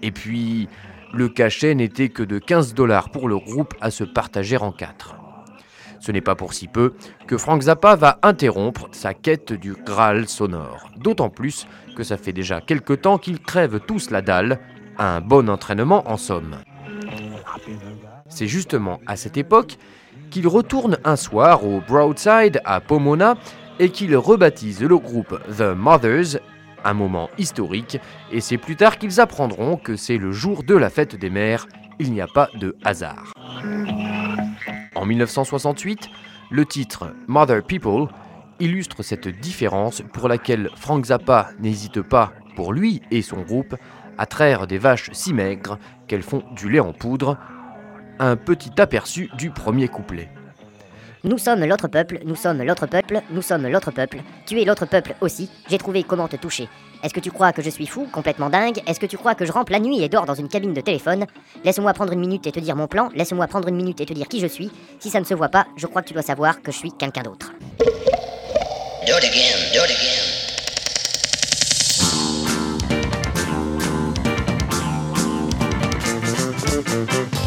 Et 0.02 0.12
puis, 0.12 0.68
le 1.14 1.30
cachet 1.30 1.74
n'était 1.74 2.10
que 2.10 2.24
de 2.24 2.40
15 2.40 2.74
dollars 2.74 3.10
pour 3.10 3.30
le 3.30 3.38
groupe 3.38 3.74
à 3.80 3.90
se 3.90 4.04
partager 4.04 4.58
en 4.58 4.72
quatre. 4.72 5.16
Ce 6.02 6.12
n'est 6.12 6.22
pas 6.22 6.36
pour 6.36 6.54
si 6.54 6.68
peu 6.68 6.94
que 7.26 7.38
Frank 7.38 7.62
Zappa 7.62 7.96
va 7.96 8.20
interrompre 8.22 8.90
sa 8.92 9.14
quête 9.14 9.54
du 9.54 9.74
Graal 9.74 10.28
sonore, 10.28 10.92
d'autant 10.98 11.30
plus 11.30 11.68
que 11.96 12.04
ça 12.04 12.18
fait 12.18 12.34
déjà 12.34 12.60
quelque 12.60 12.94
temps 12.94 13.18
qu'ils 13.18 13.40
crèvent 13.40 13.80
tous 13.80 14.12
la 14.12 14.22
dalle, 14.22 14.60
un 14.98 15.22
bon 15.22 15.50
entraînement 15.50 16.04
en 16.12 16.18
somme. 16.18 16.58
C'est 18.28 18.48
justement 18.48 19.00
à 19.08 19.16
cette 19.16 19.38
époque 19.38 19.78
qu'il 20.32 20.48
retourne 20.48 20.98
un 21.04 21.16
soir 21.16 21.66
au 21.66 21.82
Broadside 21.82 22.62
à 22.66 22.80
Pomona 22.82 23.36
et 23.80 23.90
qu'il 23.90 24.16
rebaptise 24.16 24.82
le 24.82 24.98
groupe 24.98 25.40
The 25.58 25.76
Mothers, 25.76 26.40
un 26.84 26.94
moment 26.94 27.30
historique, 27.38 28.00
et 28.32 28.42
c'est 28.42 28.58
plus 28.58 28.76
tard 28.76 28.98
qu'ils 28.98 29.20
apprendront 29.20 29.78
que 29.78 29.96
c'est 29.96 30.18
le 30.18 30.32
jour 30.32 30.64
de 30.64 30.76
la 30.76 30.90
fête 30.90 31.16
des 31.16 31.30
mères, 31.30 31.68
il 32.00 32.12
n'y 32.12 32.22
a 32.22 32.28
pas 32.28 32.50
de 32.60 32.76
hasard. 32.84 33.34
En 34.96 35.06
1968, 35.06 36.10
le 36.52 36.66
titre 36.66 37.14
Mother 37.28 37.64
People 37.64 38.08
illustre 38.60 39.04
cette 39.04 39.28
différence 39.28 40.02
pour 40.14 40.30
laquelle 40.30 40.70
Frank 40.76 41.06
Zappa 41.06 41.50
n'hésite 41.60 42.02
pas, 42.02 42.34
pour 42.56 42.72
lui 42.72 43.02
et 43.12 43.22
son 43.22 43.42
groupe, 43.42 43.76
à 44.18 44.26
traire 44.26 44.68
des 44.68 44.78
vaches 44.78 45.10
si 45.12 45.34
maigres 45.34 45.78
qu'elles 46.08 46.24
font 46.24 46.44
du 46.56 46.70
lait 46.70 46.80
en 46.80 46.94
poudre, 46.94 47.38
un 48.20 48.36
petit 48.36 48.72
aperçu 48.80 49.30
du 49.38 49.50
premier 49.50 49.88
couplet. 49.88 50.30
Nous 51.24 51.40
sommes 51.40 51.66
l'autre 51.66 51.88
peuple, 51.88 52.20
nous 52.24 52.36
sommes 52.36 52.62
l'autre 52.62 52.86
peuple, 52.86 53.22
nous 53.32 53.42
sommes 53.42 53.68
l'autre 53.68 53.90
peuple. 53.90 54.20
Tu 54.46 54.62
es 54.62 54.66
l'autre 54.66 54.86
peuple 54.86 55.16
aussi. 55.22 55.50
J'ai 55.68 55.80
trouvé 55.80 56.04
comment 56.04 56.28
te 56.28 56.36
toucher. 56.36 56.70
Est-ce 57.04 57.16
que 57.16 57.20
tu 57.20 57.32
crois 57.32 57.52
que 57.52 57.64
je 57.64 57.70
suis 57.72 57.88
fou, 57.88 58.08
complètement 58.12 58.50
dingue? 58.50 58.82
Est-ce 58.86 59.00
que 59.00 59.08
tu 59.08 59.18
crois 59.18 59.34
que 59.34 59.44
je 59.44 59.52
rampe 59.52 59.70
la 59.70 59.80
nuit 59.80 60.04
et 60.04 60.10
dors 60.10 60.26
dans 60.26 60.36
une 60.36 60.48
cabine 60.48 60.74
de 60.74 60.82
téléphone? 60.82 61.26
Laisse-moi 61.64 61.94
prendre 61.94 62.14
une 62.14 62.20
minute 62.20 62.46
et 62.46 62.52
te 62.52 62.60
dire 62.60 62.76
mon 62.76 62.88
plan. 62.88 63.10
Laisse-moi 63.16 63.48
prendre 63.48 63.68
une 63.70 63.76
minute 63.76 64.02
et 64.02 64.06
te 64.06 64.14
dire 64.14 64.28
qui 64.28 64.40
je 64.40 64.46
suis. 64.46 64.72
Si 65.00 65.10
ça 65.10 65.20
ne 65.20 65.26
se 65.26 65.34
voit 65.34 65.50
pas, 65.50 65.66
je 65.78 65.88
crois 65.88 66.04
que 66.04 66.08
tu 66.10 66.14
dois 66.14 66.22
savoir 66.22 66.62
que 66.62 66.72
je 66.72 66.78
suis 66.78 66.92
quelqu'un 66.92 67.24
d'autre. 67.24 67.54
Do 69.08 69.18
it 69.18 69.24
again, 69.24 69.58
do 69.74 69.84
it 69.84 69.90
again. 69.90 70.36
Do 76.86 77.45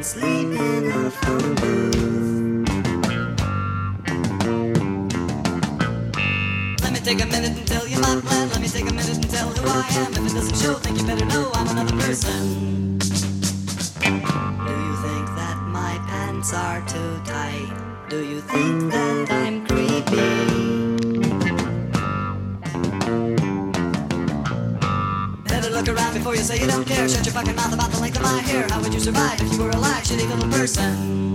Let 0.00 0.14
me 0.14 0.22
take 7.04 7.20
a 7.20 7.26
minute 7.26 7.50
and 7.50 7.66
tell 7.66 7.86
you 7.86 8.00
my 8.00 8.18
plan. 8.24 8.48
Let 8.48 8.62
me 8.62 8.68
take 8.68 8.88
a 8.88 8.94
minute 8.94 9.16
and 9.16 9.30
tell 9.30 9.50
who 9.50 9.68
I 9.68 9.86
am. 9.98 10.12
If 10.12 10.32
it 10.32 10.34
doesn't 10.34 10.56
show, 10.56 10.72
think 10.76 10.98
you 10.98 11.06
better 11.06 11.26
know 11.26 11.50
I'm 11.52 11.68
another 11.68 11.94
person. 11.98 12.79
You 26.40 26.46
say 26.46 26.58
you 26.58 26.66
don't 26.66 26.86
care. 26.86 27.06
Shut 27.06 27.26
your 27.26 27.34
fucking 27.34 27.54
mouth 27.54 27.74
about 27.74 27.90
the 27.90 28.00
length 28.00 28.16
of 28.16 28.22
my 28.22 28.40
hair. 28.40 28.66
How 28.70 28.80
would 28.80 28.94
you 28.94 29.00
survive 29.00 29.40
if 29.42 29.52
you 29.52 29.62
were 29.62 29.70
a 29.70 29.76
live, 29.76 30.04
shitty 30.04 30.26
little 30.28 30.48
person? 30.50 31.29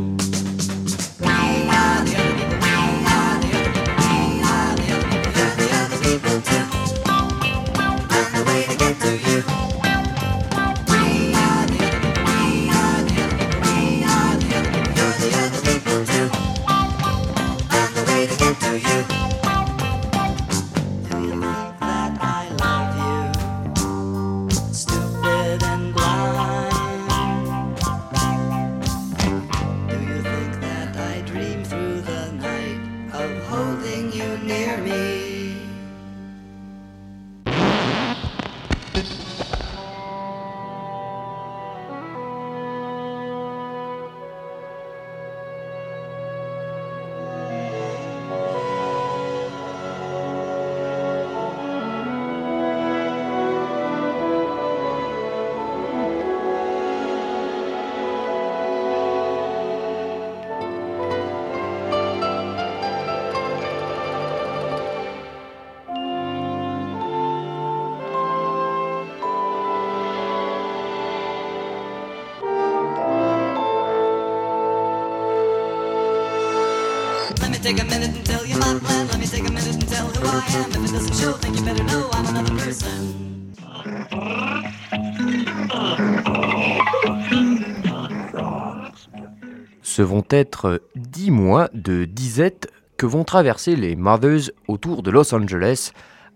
Ce 89.81 90.01
vont 90.03 90.23
être 90.29 90.81
dix 90.95 91.31
mois 91.31 91.69
de 91.73 92.05
disette 92.05 92.71
que 92.97 93.07
vont 93.07 93.23
traverser 93.23 93.75
les 93.75 93.95
Mothers 93.95 94.51
autour 94.67 95.01
de 95.01 95.09
Los 95.09 95.33
Angeles 95.33 95.91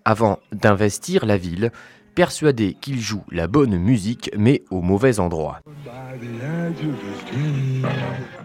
avant 0.05 0.39
d'investir 0.51 1.27
la 1.27 1.37
ville, 1.37 1.71
persuadés 2.13 2.75
qu'ils 2.79 2.99
jouent 2.99 3.25
la 3.31 3.47
bonne 3.47 3.77
musique 3.77 4.31
mais 4.37 4.63
au 4.69 4.81
mauvais 4.81 5.19
endroit. 5.19 5.61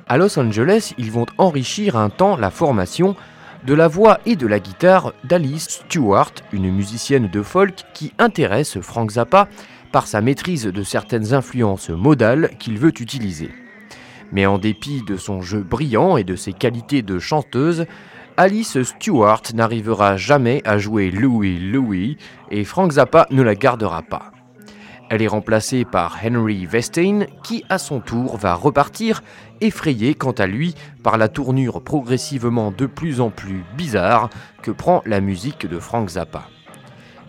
À 0.07 0.17
Los 0.17 0.39
Angeles, 0.39 0.93
ils 0.99 1.11
vont 1.11 1.27
enrichir 1.39 1.97
un 1.97 2.11
temps 2.11 2.37
la 2.37 2.51
formation 2.51 3.17
de 3.67 3.75
la 3.75 3.89
voix 3.89 4.21
et 4.27 4.37
de 4.37 4.47
la 4.47 4.61
guitare 4.61 5.15
d'Alice 5.25 5.83
Stewart, 5.87 6.33
une 6.53 6.71
musicienne 6.71 7.29
de 7.29 7.43
folk 7.43 7.85
qui 7.95 8.13
intéresse 8.19 8.79
Frank 8.81 9.13
Zappa 9.13 9.49
par 9.91 10.07
sa 10.07 10.21
maîtrise 10.21 10.67
de 10.67 10.83
certaines 10.83 11.33
influences 11.33 11.89
modales 11.89 12.51
qu'il 12.59 12.79
veut 12.79 12.93
utiliser. 13.01 13.51
Mais 14.33 14.45
en 14.45 14.59
dépit 14.59 15.03
de 15.07 15.17
son 15.17 15.41
jeu 15.41 15.61
brillant 15.61 16.17
et 16.17 16.25
de 16.25 16.37
ses 16.37 16.53
qualités 16.53 17.03
de 17.03 17.19
chanteuse, 17.19 17.87
Alice 18.37 18.83
Stewart 18.83 19.43
n'arrivera 19.55 20.17
jamais 20.17 20.61
à 20.65 20.77
jouer 20.77 21.13
Louis 21.13 21.61
Louis 21.61 22.17
et 22.51 22.65
Frank 22.65 22.91
Zappa 22.91 23.29
ne 23.31 23.43
la 23.43 23.55
gardera 23.55 24.03
pas. 24.03 24.33
Elle 25.09 25.23
est 25.23 25.29
remplacée 25.29 25.85
par 25.85 26.19
Henry 26.25 26.67
Westain 26.67 27.27
qui 27.45 27.63
à 27.69 27.79
son 27.79 28.01
tour 28.01 28.37
va 28.37 28.55
repartir 28.55 29.23
effrayé 29.61 30.17
quant 30.17 30.33
à 30.33 30.49
lui 30.49 30.75
par 31.05 31.17
la 31.17 31.29
tournure 31.29 31.81
progressivement 31.81 32.73
de 32.73 32.87
plus 32.87 33.21
en 33.21 33.31
plus 33.31 33.63
bizarre 33.77 34.31
que 34.63 34.73
prend 34.73 35.01
la 35.07 35.21
musique 35.21 35.69
de 35.69 35.79
Frank 35.79 36.09
Zappa. 36.09 36.49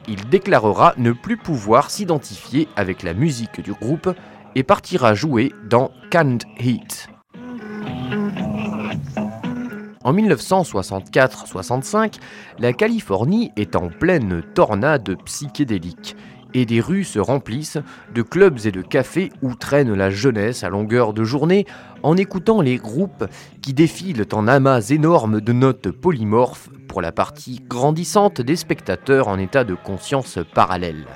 Il 0.07 0.27
déclarera 0.29 0.95
ne 0.97 1.11
plus 1.11 1.37
pouvoir 1.37 1.91
s'identifier 1.91 2.67
avec 2.75 3.03
la 3.03 3.13
musique 3.13 3.61
du 3.61 3.73
groupe 3.73 4.09
et 4.55 4.63
partira 4.63 5.13
jouer 5.13 5.53
dans 5.69 5.91
Canned 6.09 6.43
Heat. 6.57 7.09
En 10.05 10.13
1964-65, 10.13 12.19
la 12.59 12.73
Californie 12.73 13.51
est 13.55 13.75
en 13.75 13.89
pleine 13.89 14.43
tornade 14.53 15.17
psychédélique 15.25 16.15
et 16.53 16.67
des 16.67 16.79
rues 16.79 17.03
se 17.03 17.17
remplissent 17.17 17.79
de 18.13 18.21
clubs 18.21 18.59
et 18.65 18.71
de 18.71 18.83
cafés 18.83 19.31
où 19.41 19.55
traîne 19.55 19.95
la 19.95 20.11
jeunesse 20.11 20.63
à 20.63 20.69
longueur 20.69 21.13
de 21.13 21.23
journée 21.23 21.65
en 22.03 22.17
écoutant 22.17 22.61
les 22.61 22.77
groupes 22.77 23.25
qui 23.63 23.73
défilent 23.73 24.27
en 24.31 24.47
amas 24.47 24.91
énormes 24.91 25.41
de 25.41 25.53
notes 25.53 25.89
polymorphes 25.89 26.69
pour 26.87 27.01
la 27.01 27.11
partie 27.11 27.59
grandissante 27.67 28.41
des 28.41 28.57
spectateurs 28.57 29.27
en 29.27 29.39
état 29.39 29.63
de 29.63 29.73
conscience 29.73 30.37
parallèle. 30.53 31.07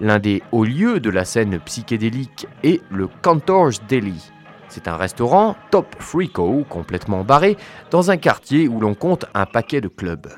L'un 0.00 0.18
des 0.18 0.42
hauts 0.50 0.64
lieux 0.64 0.98
de 0.98 1.10
la 1.10 1.24
scène 1.24 1.60
psychédélique 1.60 2.48
est 2.64 2.82
le 2.90 3.08
Cantor's 3.22 3.80
Deli. 3.88 4.32
C'est 4.68 4.88
un 4.88 4.96
restaurant 4.96 5.56
top 5.70 5.94
freako, 5.98 6.64
complètement 6.68 7.24
barré, 7.24 7.56
dans 7.90 8.10
un 8.10 8.16
quartier 8.16 8.68
où 8.68 8.80
l'on 8.80 8.94
compte 8.94 9.26
un 9.34 9.46
paquet 9.46 9.80
de 9.80 9.88
clubs. 9.88 10.28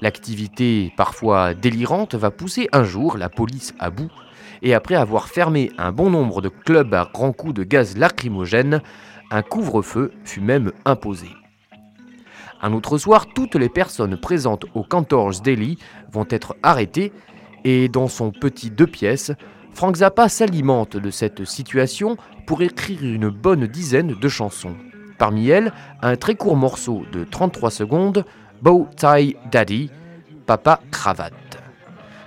L'activité 0.00 0.92
parfois 0.96 1.54
délirante 1.54 2.14
va 2.14 2.30
pousser 2.30 2.68
un 2.72 2.84
jour 2.84 3.16
la 3.16 3.28
police 3.28 3.72
à 3.78 3.90
bout, 3.90 4.10
et 4.62 4.74
après 4.74 4.94
avoir 4.94 5.28
fermé 5.28 5.72
un 5.78 5.92
bon 5.92 6.10
nombre 6.10 6.42
de 6.42 6.48
clubs 6.48 6.94
à 6.94 7.08
grands 7.12 7.32
coups 7.32 7.54
de 7.54 7.64
gaz 7.64 7.96
lacrymogène, 7.96 8.82
un 9.30 9.42
couvre-feu 9.42 10.12
fut 10.24 10.40
même 10.40 10.72
imposé. 10.84 11.28
Un 12.60 12.72
autre 12.74 12.98
soir, 12.98 13.26
toutes 13.34 13.56
les 13.56 13.68
personnes 13.68 14.16
présentes 14.16 14.66
au 14.74 14.84
Cantor's 14.84 15.42
Deli 15.42 15.78
vont 16.12 16.26
être 16.30 16.56
arrêtées, 16.62 17.12
et 17.64 17.88
dans 17.88 18.08
son 18.08 18.30
petit 18.30 18.70
deux 18.70 18.86
pièces, 18.86 19.32
Frank 19.74 19.96
Zappa 19.96 20.28
s'alimente 20.28 20.96
de 20.96 21.10
cette 21.10 21.44
situation 21.44 22.16
pour 22.46 22.62
écrire 22.62 23.02
une 23.02 23.28
bonne 23.28 23.66
dizaine 23.66 24.14
de 24.14 24.28
chansons. 24.28 24.76
Parmi 25.18 25.48
elles, 25.48 25.72
un 26.02 26.16
très 26.16 26.34
court 26.34 26.56
morceau 26.56 27.04
de 27.12 27.24
33 27.24 27.70
secondes, 27.70 28.24
Bow 28.60 28.88
Tie 28.96 29.36
Daddy, 29.50 29.90
Papa 30.46 30.80
Cravate. 30.90 31.32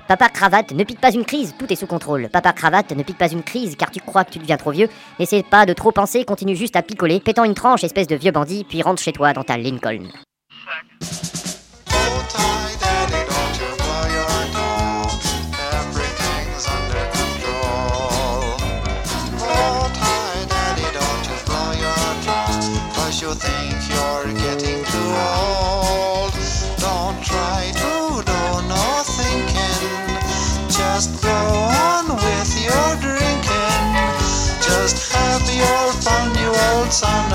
Papa 0.08 0.30
Cravate, 0.30 0.72
ne 0.72 0.84
pique 0.84 1.02
pas 1.02 1.12
une 1.12 1.26
crise, 1.26 1.56
tout 1.58 1.72
est 1.72 1.76
sous 1.76 1.88
contrôle. 1.88 2.30
Papa 2.30 2.54
Cravate, 2.54 2.92
ne 2.92 3.04
pique 3.04 3.18
pas 3.18 3.32
une 3.32 3.42
crise 3.42 3.76
car 3.76 3.90
tu 3.90 4.00
crois 4.00 4.24
que 4.24 4.32
tu 4.32 4.40
deviens 4.40 4.58
trop 4.58 4.72
vieux. 4.72 4.90
N'essaie 5.20 5.44
pas 5.44 5.66
de 5.66 5.74
trop 5.74 5.92
penser, 5.92 6.26
continue 6.26 6.56
juste 6.56 6.76
à 6.76 6.84
picoler, 6.84 7.20
pétant 7.20 7.44
une 7.44 7.56
tranche, 7.56 7.84
espèce 7.84 8.08
de 8.08 8.16
vieux 8.16 8.32
bandit, 8.32 8.66
puis 8.68 8.82
rentre 8.82 9.02
chez 9.02 9.14
toi 9.14 9.34
dans 9.34 9.44
ta 9.44 9.58
Lincoln. 9.58 10.10
A. 37.04 37.26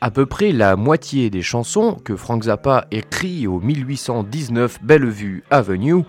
À 0.00 0.10
peu 0.10 0.26
près 0.26 0.52
la 0.52 0.76
moitié 0.76 1.30
des 1.30 1.42
chansons 1.42 1.96
que 2.04 2.16
Frank 2.16 2.44
Zappa 2.44 2.86
écrit 2.90 3.46
au 3.46 3.60
1819 3.60 4.78
Bellevue 4.82 5.42
Avenue 5.50 6.04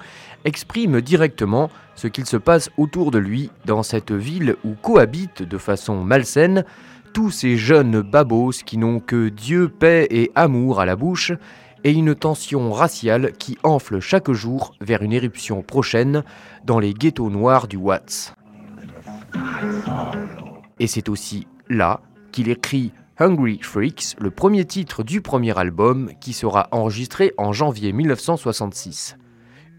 expriment 0.46 1.02
directement 1.02 1.70
ce 1.96 2.08
qu'il 2.08 2.26
se 2.26 2.38
passe 2.38 2.70
autour 2.78 3.12
de 3.12 3.18
lui 3.18 3.50
dans 3.66 3.84
cette 3.84 4.12
ville 4.12 4.56
où 4.64 4.74
cohabitent 4.76 5.42
de 5.42 5.58
façon 5.58 6.04
malsaine 6.04 6.64
tous 7.14 7.32
ces 7.32 7.58
jeunes 7.58 8.02
babos 8.02 8.52
qui 8.64 8.78
n'ont 8.78 9.00
que 9.00 9.30
Dieu, 9.30 9.70
paix 9.70 10.08
et 10.12 10.32
amour 10.36 10.80
à 10.80 10.86
la 10.86 10.96
bouche 10.96 11.32
et 11.88 11.94
une 11.94 12.16
tension 12.16 12.74
raciale 12.74 13.32
qui 13.40 13.58
enfle 13.64 14.02
chaque 14.02 14.30
jour 14.34 14.74
vers 14.82 15.04
une 15.04 15.14
éruption 15.14 15.62
prochaine 15.62 16.26
dans 16.66 16.80
les 16.80 16.94
ghettos 16.94 17.30
noirs 17.30 17.70
du 17.70 17.78
Watts. 17.78 18.34
Et 20.80 20.88
c'est 20.88 21.08
aussi 21.08 21.48
là 21.70 22.02
qu'il 22.34 22.50
écrit 22.50 22.92
Hungry 23.20 23.60
Freaks, 23.62 24.18
le 24.20 24.32
premier 24.32 24.66
titre 24.66 25.02
du 25.02 25.22
premier 25.22 25.58
album 25.58 26.12
qui 26.20 26.34
sera 26.34 26.68
enregistré 26.72 27.34
en 27.38 27.54
janvier 27.54 27.94
1966. 27.94 29.16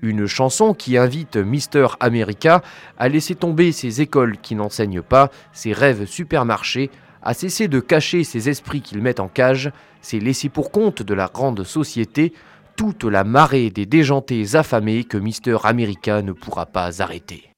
Une 0.01 0.25
chanson 0.25 0.73
qui 0.73 0.97
invite 0.97 1.37
Mister 1.37 1.89
America 2.01 2.63
à 2.97 3.11
laisser 3.11 3.35
tomber 3.35 3.71
ses 3.71 4.01
écoles 4.01 4.39
qui 4.39 4.55
n'enseignent 4.55 5.03
pas, 5.03 5.31
ses 5.53 5.75
rêves 5.75 6.07
supermarchés, 6.07 6.91
à 7.23 7.35
cesser 7.35 7.69
de 7.69 7.81
cacher 7.81 8.25
ses 8.25 8.49
esprits 8.49 8.81
qu'il 8.81 9.03
met 9.03 9.21
en 9.21 9.29
cage, 9.29 9.71
ses 10.01 10.21
laissés 10.21 10.49
pour 10.49 10.71
compte 10.71 11.03
de 11.03 11.15
la 11.15 11.29
grande 11.33 11.65
société, 11.65 12.33
toute 12.77 13.05
la 13.05 13.25
marée 13.25 13.71
des 13.71 13.87
déjantés 13.87 14.55
affamés 14.55 15.05
que 15.05 15.19
Mister 15.19 15.57
America 15.65 16.23
ne 16.23 16.33
pourra 16.33 16.67
pas 16.67 17.03
arrêter. 17.03 17.51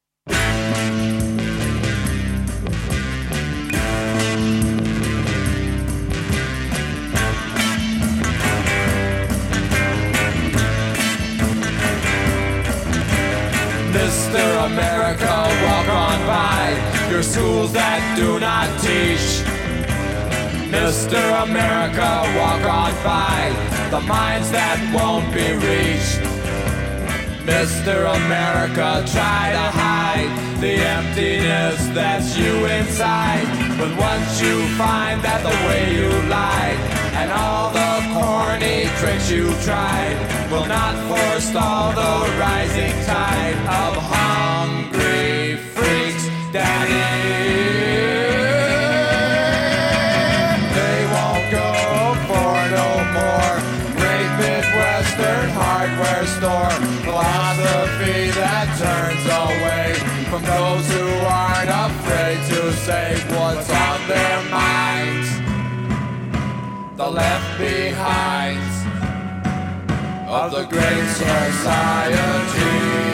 Mr. 13.93 14.39
America, 14.65 15.49
walk 15.63 15.89
on 15.89 16.27
by 16.27 17.11
your 17.11 17.23
schools 17.23 17.73
that 17.73 18.01
do 18.17 18.39
not 18.39 18.69
teach. 18.81 19.50
Mr. 20.71 21.43
America, 21.43 22.23
walk 22.39 22.62
on 22.62 22.93
by 23.03 23.51
the 23.91 24.01
minds 24.07 24.53
that 24.53 24.79
won't 24.95 25.27
be 25.35 25.51
reached. 25.66 26.23
Mr. 27.43 28.07
America, 28.14 29.03
try 29.11 29.51
to 29.51 29.66
hide 29.75 30.31
the 30.61 30.75
emptiness 30.79 31.89
that's 31.89 32.39
you 32.39 32.55
inside. 32.66 33.47
But 33.79 33.91
once 33.99 34.41
you 34.41 34.62
find 34.79 35.21
that 35.23 35.43
the 35.43 35.57
way 35.66 35.91
you 35.91 36.09
lied 36.31 36.79
and 37.18 37.33
all 37.33 37.71
the 37.75 37.93
corny 38.14 38.87
tricks 39.03 39.29
you 39.29 39.51
tried 39.66 40.14
will 40.53 40.66
not 40.66 40.95
forestall 41.11 41.91
the 41.99 42.39
rising 42.39 42.95
tide 43.11 43.59
of 43.66 43.97
hungry 43.99 45.00
say 62.91 63.14
what's 63.36 63.70
on 63.70 63.99
their 64.09 64.38
minds. 64.51 65.28
The 66.97 67.09
left 67.09 67.59
behinds 67.59 68.76
of 70.28 70.51
the 70.51 70.64
great 70.64 71.09
society. 71.24 73.10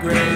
Great. 0.00 0.28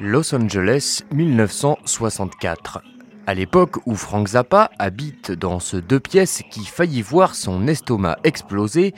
Los 0.00 0.34
Angeles 0.34 1.02
1964. 1.12 2.82
À 3.26 3.34
l'époque 3.34 3.76
où 3.84 3.94
Frank 3.94 4.26
Zappa 4.26 4.70
habite 4.78 5.32
dans 5.32 5.60
ce 5.60 5.76
deux 5.76 6.00
pièces 6.00 6.42
qui 6.50 6.64
faillit 6.64 7.02
voir 7.02 7.34
son 7.34 7.68
estomac 7.68 8.16
exploser, 8.24 8.94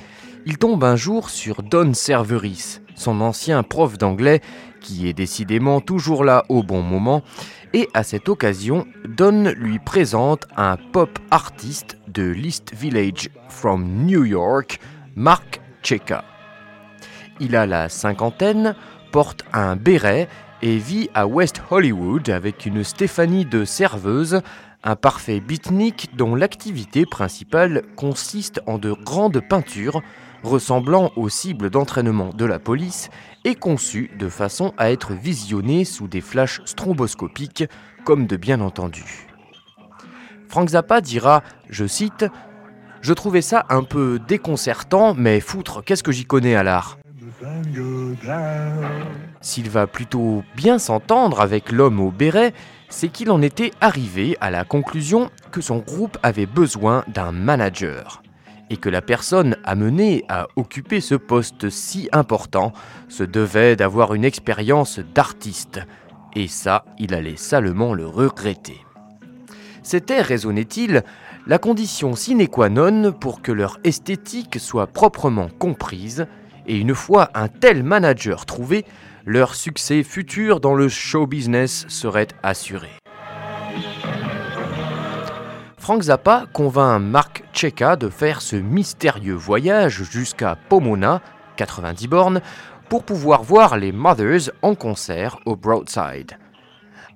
il 0.47 0.57
tombe 0.57 0.85
un 0.85 0.95
jour 0.95 1.29
sur 1.29 1.65
Don 1.65 1.95
Cerveris, 1.95 2.81
son 2.95 3.21
ancien 3.21 3.63
prof 3.65 3.99
d'anglais, 3.99 4.41
qui 4.81 5.09
est 5.09 5.13
décidément 5.13 5.81
toujours 5.81 6.25
là 6.25 6.45
au 6.49 6.63
bon 6.63 6.83
moment, 6.83 7.23
et 7.73 7.89
à 7.95 8.03
cette 8.03 8.29
occasion, 8.29 8.87
Don 9.09 9.53
lui 9.57 9.79
présente 9.79 10.47
un 10.57 10.77
pop 10.77 11.19
artiste 11.31 11.99
de 12.09 12.25
l'East 12.25 12.75
Village 12.75 13.31
from 13.49 14.05
New 14.05 14.25
York, 14.25 14.81
Mark 15.15 15.61
Cheka. 15.83 16.25
Il 17.39 17.55
a 17.57 17.67
la 17.67 17.89
cinquantaine, 17.89 18.75
porte 19.13 19.45
un 19.53 19.77
béret 19.77 20.29
et 20.63 20.77
vit 20.79 21.09
à 21.15 21.27
West 21.27 21.63
Hollywood 21.71 22.29
avec 22.29 22.67
une 22.67 22.85
Stéphanie 22.85 23.45
de 23.45 23.65
serveuse, 23.65 24.43
un 24.83 24.97
parfait 24.97 25.41
beatnik 25.41 26.11
dont 26.17 26.35
l'activité 26.35 27.07
principale 27.07 27.83
consiste 27.97 28.61
en 28.67 28.79
de 28.79 28.93
grandes 28.93 29.41
peintures 29.41 30.03
ressemblant 30.43 31.13
aux 31.17 31.29
cibles 31.29 31.71
d'entraînement 31.71 32.31
de 32.31 32.45
la 32.45 32.59
police 32.59 33.11
et 33.45 33.55
conçues 33.55 34.11
de 34.19 34.29
façon 34.29 34.73
à 34.77 34.91
être 34.91 35.13
visionnées 35.13 35.85
sous 35.85 36.09
des 36.09 36.21
flashs 36.21 36.61
stromboscopiques 36.65 37.65
comme 38.05 38.27
de 38.27 38.37
bien 38.37 38.61
entendu. 38.61 39.29
Frank 40.49 40.69
Zappa 40.71 41.01
dira, 41.01 41.43
je 41.69 41.87
cite, 41.87 42.27
Je 43.01 43.13
trouvais 43.15 43.41
ça 43.41 43.65
un 43.71 43.83
peu 43.83 44.19
déconcertant, 44.19 45.15
mais 45.15 45.41
foutre, 45.41 45.83
qu'est-ce 45.85 46.03
que 46.03 46.13
j'y 46.13 46.25
connais 46.25 46.55
à 46.55 46.63
l'art 46.63 46.99
S'il 49.41 49.71
va 49.71 49.87
plutôt 49.87 50.43
bien 50.57 50.79
s'entendre 50.79 51.41
avec 51.41 51.73
l'homme 51.73 52.01
au 52.01 52.11
béret, 52.11 52.53
c'est 52.89 53.09
qu'il 53.09 53.31
en 53.31 53.41
était 53.41 53.71
arrivé 53.81 54.37
à 54.41 54.51
la 54.51 54.65
conclusion 54.65 55.31
que 55.51 55.61
son 55.61 55.79
groupe 55.79 56.19
avait 56.23 56.47
besoin 56.47 57.05
d'un 57.09 57.33
manager 57.33 58.23
et 58.71 58.77
que 58.77 58.89
la 58.89 59.03
personne 59.03 59.57
amenée 59.65 60.25
à 60.29 60.47
occuper 60.57 61.01
ce 61.01 61.17
poste 61.17 61.69
si 61.69 62.09
important 62.13 62.73
se 63.09 63.25
devait 63.25 63.77
d'avoir 63.77 64.15
une 64.15 64.25
expérience 64.25 65.01
d'artiste. 65.15 65.81
Et 66.35 66.47
ça, 66.47 66.85
il 66.99 67.13
allait 67.13 67.37
salement 67.37 67.93
le 67.93 68.07
regretter. 68.07 68.81
C'était, 69.83 70.23
raisonnait-il, 70.23 71.03
la 71.47 71.59
condition 71.59 72.15
sine 72.15 72.47
qua 72.47 72.69
non 72.69 73.13
pour 73.13 73.43
que 73.43 73.51
leur 73.51 73.79
esthétique 73.83 74.61
soit 74.61 74.87
proprement 74.87 75.49
comprise 75.59 76.27
Et 76.67 76.77
une 76.77 76.95
fois 76.95 77.31
un 77.35 77.49
tel 77.49 77.83
manager 77.83 78.47
trouvé, 78.47 78.85
leur 79.25 79.55
succès 79.55 80.03
futur 80.03 80.61
dans 80.61 80.75
le 80.75 80.89
show 80.89 81.27
business 81.27 81.87
serait 81.89 82.29
assuré. 82.43 83.00
Frank 85.81 86.03
Zappa 86.03 86.45
convainc 86.53 87.01
Mark 87.01 87.43
Cheka 87.55 87.97
de 87.97 88.11
faire 88.11 88.43
ce 88.43 88.55
mystérieux 88.55 89.35
voyage 89.35 90.03
jusqu'à 90.03 90.55
Pomona, 90.69 91.23
90 91.57 92.07
bornes, 92.07 92.43
pour 92.91 93.03
pouvoir 93.03 93.43
voir 93.43 93.79
les 93.79 93.91
Mothers 93.91 94.51
en 94.61 94.75
concert 94.75 95.39
au 95.47 95.57
Broadside. 95.57 96.37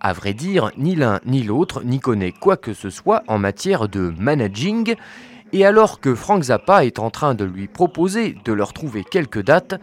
À 0.01 0.15
vrai 0.15 0.33
dire, 0.33 0.71
ni 0.79 0.97
l'un 0.97 1.21
ni 1.27 1.43
l'autre 1.43 1.85
n'y 1.85 2.01
connaît 2.01 2.33
quoi 2.33 2.57
que 2.57 2.73
ce 2.73 2.89
soit 2.89 3.23
en 3.29 3.39
matière 3.39 3.87
de 3.87 4.15
managing, 4.19 4.95
et 5.53 5.67
alors 5.67 6.01
que 6.01 6.15
Frank 6.15 6.45
Zappa 6.45 6.87
est 6.87 6.99
en 6.99 7.11
train 7.11 7.35
de 7.35 7.45
lui 7.45 7.69
proposer 7.69 8.35
de 8.47 8.53
leur 8.55 8.73
trouver 8.73 9.05
quelques 9.05 9.45
dates, 9.45 9.75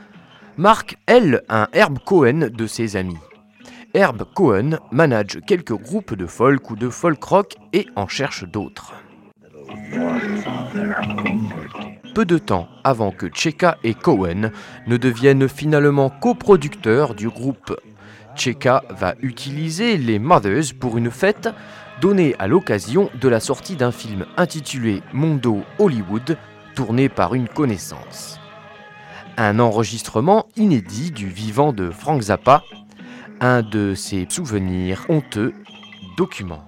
Mark, 0.57 0.97
elle, 1.05 1.43
un 1.49 1.67
Herb 1.71 1.99
Cohen 1.99 2.49
de 2.51 2.65
ses 2.65 2.95
amis. 2.95 3.19
Herb 3.93 4.23
Cohen 4.33 4.77
manage 4.91 5.39
quelques 5.45 5.73
groupes 5.73 6.15
de 6.15 6.25
folk 6.25 6.69
ou 6.69 6.75
de 6.75 6.89
folk 6.89 7.21
rock 7.23 7.55
et 7.73 7.87
en 7.95 8.07
cherche 8.07 8.45
d'autres. 8.45 8.93
Peu 12.15 12.25
de 12.25 12.37
temps 12.37 12.67
avant 12.83 13.11
que 13.11 13.27
Cheka 13.33 13.77
et 13.83 13.93
Cohen 13.93 14.51
ne 14.87 14.97
deviennent 14.97 15.49
finalement 15.49 16.09
coproducteurs 16.09 17.15
du 17.15 17.29
groupe, 17.29 17.75
Cheka 18.35 18.83
va 18.89 19.15
utiliser 19.21 19.97
les 19.97 20.19
Mothers 20.19 20.73
pour 20.79 20.97
une 20.97 21.11
fête 21.11 21.49
donnée 21.99 22.35
à 22.39 22.47
l'occasion 22.47 23.09
de 23.19 23.27
la 23.27 23.39
sortie 23.39 23.75
d'un 23.75 23.91
film 23.91 24.25
intitulé 24.37 25.01
Mondo 25.13 25.63
Hollywood, 25.79 26.37
tourné 26.75 27.09
par 27.09 27.35
une 27.35 27.47
connaissance. 27.47 28.39
Un 29.37 29.59
enregistrement 29.59 30.45
inédit 30.55 31.11
du 31.11 31.27
vivant 31.27 31.73
de 31.73 31.89
Frank 31.91 32.21
Zappa, 32.21 32.63
un 33.41 33.63
de 33.63 33.95
ses 33.95 34.27
souvenirs 34.29 35.03
honteux 35.09 35.53
documents. 36.15 36.63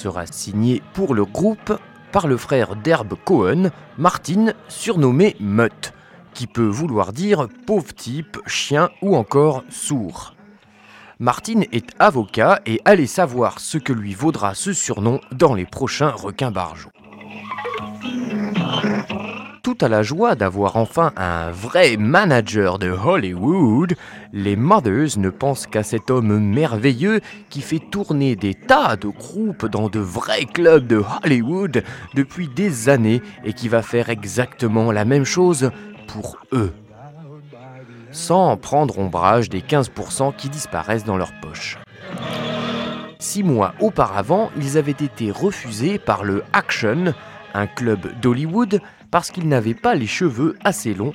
Sera 0.00 0.24
signé 0.26 0.82
pour 0.94 1.14
le 1.14 1.26
groupe 1.26 1.78
par 2.10 2.26
le 2.26 2.38
frère 2.38 2.74
d'Herb 2.74 3.12
Cohen, 3.24 3.70
Martin, 3.98 4.54
surnommé 4.68 5.36
Mutt, 5.40 5.92
qui 6.32 6.46
peut 6.46 6.66
vouloir 6.66 7.12
dire 7.12 7.48
pauvre 7.66 7.92
type, 7.94 8.38
chien 8.46 8.88
ou 9.02 9.14
encore 9.14 9.62
sourd. 9.68 10.34
Martin 11.18 11.60
est 11.70 11.90
avocat 11.98 12.60
et 12.64 12.80
allez 12.86 13.06
savoir 13.06 13.60
ce 13.60 13.76
que 13.76 13.92
lui 13.92 14.14
vaudra 14.14 14.54
ce 14.54 14.72
surnom 14.72 15.20
dans 15.32 15.52
les 15.52 15.66
prochains 15.66 16.12
requins 16.12 16.50
barjots. 16.50 16.88
Tout 19.62 19.76
à 19.82 19.88
la 19.88 20.02
joie 20.02 20.36
d'avoir 20.36 20.76
enfin 20.76 21.12
un 21.18 21.50
vrai 21.50 21.98
manager 21.98 22.78
de 22.78 22.90
Hollywood, 22.90 23.94
les 24.32 24.56
Mothers 24.56 25.18
ne 25.18 25.28
pensent 25.28 25.66
qu'à 25.66 25.82
cet 25.82 26.10
homme 26.10 26.38
merveilleux 26.38 27.20
qui 27.50 27.60
fait 27.60 27.78
tourner 27.78 28.36
des 28.36 28.54
tas 28.54 28.96
de 28.96 29.08
groupes 29.08 29.66
dans 29.66 29.90
de 29.90 29.98
vrais 29.98 30.46
clubs 30.46 30.86
de 30.86 31.02
Hollywood 31.22 31.84
depuis 32.14 32.48
des 32.48 32.88
années 32.88 33.20
et 33.44 33.52
qui 33.52 33.68
va 33.68 33.82
faire 33.82 34.08
exactement 34.08 34.92
la 34.92 35.04
même 35.04 35.24
chose 35.24 35.70
pour 36.06 36.38
eux. 36.52 36.72
Sans 38.12 38.56
prendre 38.56 38.98
ombrage 38.98 39.50
des 39.50 39.60
15% 39.60 40.34
qui 40.36 40.48
disparaissent 40.48 41.04
dans 41.04 41.18
leur 41.18 41.32
poche. 41.42 41.78
Six 43.18 43.42
mois 43.42 43.74
auparavant, 43.80 44.50
ils 44.56 44.78
avaient 44.78 44.92
été 44.92 45.30
refusés 45.30 45.98
par 45.98 46.24
le 46.24 46.44
Action, 46.54 47.12
un 47.52 47.66
club 47.66 48.18
d'Hollywood, 48.22 48.80
parce 49.10 49.30
qu'ils 49.30 49.48
n'avaient 49.48 49.74
pas 49.74 49.94
les 49.94 50.06
cheveux 50.06 50.56
assez 50.64 50.94
longs. 50.94 51.12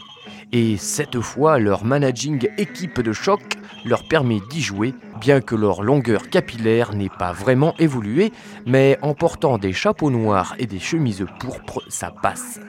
Et 0.52 0.78
cette 0.78 1.20
fois, 1.20 1.60
leur 1.60 1.86
managing 1.86 2.48
équipe 2.58 3.02
de 3.02 3.14
choc 3.14 3.42
leur 3.84 4.08
permet 4.08 4.40
d'y 4.50 4.62
jouer, 4.62 4.94
bien 5.20 5.42
que 5.42 5.56
leur 5.56 5.84
longueur 5.84 6.30
capillaire 6.30 6.94
n'ait 6.94 7.10
pas 7.10 7.32
vraiment 7.32 7.76
évolué, 7.78 8.32
mais 8.66 8.98
en 9.02 9.14
portant 9.14 9.58
des 9.58 9.74
chapeaux 9.74 10.12
noirs 10.12 10.56
et 10.58 10.66
des 10.66 10.80
chemises 10.80 11.26
pourpres, 11.40 11.82
ça 11.90 12.12
passe. 12.12 12.60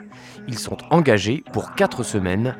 Ils 0.49 0.59
sont 0.59 0.79
engagés 0.91 1.43
pour 1.53 1.75
4 1.75 2.03
semaines, 2.03 2.57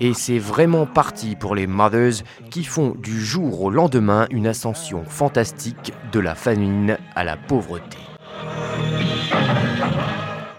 et 0.00 0.14
c'est 0.14 0.38
vraiment 0.38 0.86
parti 0.86 1.36
pour 1.36 1.54
les 1.54 1.66
Mothers 1.66 2.24
qui 2.50 2.64
font 2.64 2.94
du 2.98 3.20
jour 3.20 3.62
au 3.62 3.70
lendemain 3.70 4.26
une 4.30 4.46
ascension 4.46 5.04
fantastique 5.04 5.92
de 6.10 6.18
la 6.18 6.34
famine 6.34 6.98
à 7.14 7.24
la 7.24 7.36
pauvreté. 7.36 7.98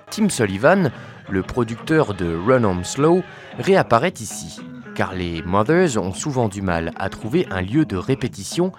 Tim 0.10 0.30
Sullivan, 0.30 0.92
le 1.34 1.42
producteur 1.42 2.14
de 2.14 2.36
Run 2.36 2.64
Home 2.64 2.84
Slow, 2.84 3.24
réapparaît 3.58 4.14
ici, 4.20 4.62
car 4.94 5.16
les 5.16 5.42
Mothers 5.42 5.98
ont 5.98 6.14
souvent 6.14 6.48
du 6.48 6.62
mal 6.62 6.92
à 6.96 7.10
trouver 7.10 7.48
un 7.50 7.62
lieu 7.62 7.86
de 7.86 7.98
répétition, 7.98 8.72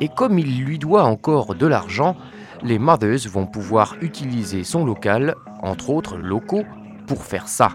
et 0.00 0.08
comme 0.08 0.38
il 0.38 0.64
lui 0.64 0.78
doit 0.78 1.04
encore 1.04 1.54
de 1.54 1.66
l'argent, 1.66 2.16
les 2.62 2.78
Mothers 2.78 3.28
vont 3.30 3.46
pouvoir 3.46 3.96
utiliser 4.00 4.64
son 4.64 4.86
local, 4.86 5.34
entre 5.62 5.90
autres 5.90 6.16
locaux, 6.16 6.64
pour 7.06 7.22
faire 7.22 7.48
ça. 7.48 7.68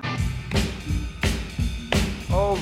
Oh, 2.34 2.58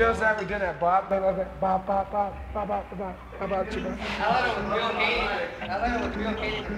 know 0.00 0.14
how 0.14 0.34
we 0.38 0.46
did 0.46 0.60
that? 0.62 0.80
Bob, 0.80 1.10
Bob, 1.10 1.20
Bob, 1.20 1.36
Bob, 1.60 1.86
Bob, 1.86 2.10
Bob, 2.10 2.32
Bob, 2.54 2.68
Bob, 2.68 2.84
Bob, 2.96 3.14
How 3.38 3.44
about 3.44 3.76
you, 3.76 3.82
Bob? 3.82 3.98
I 4.00 4.24
thought 4.24 4.48
it 4.48 4.56
was 4.56 4.66
real 4.72 4.88
Canadian. 4.96 5.28
I 5.60 5.76
thought 5.78 5.92
it 5.92 6.00
was 6.06 6.16
real 6.16 6.34
Canadian. 6.34 6.70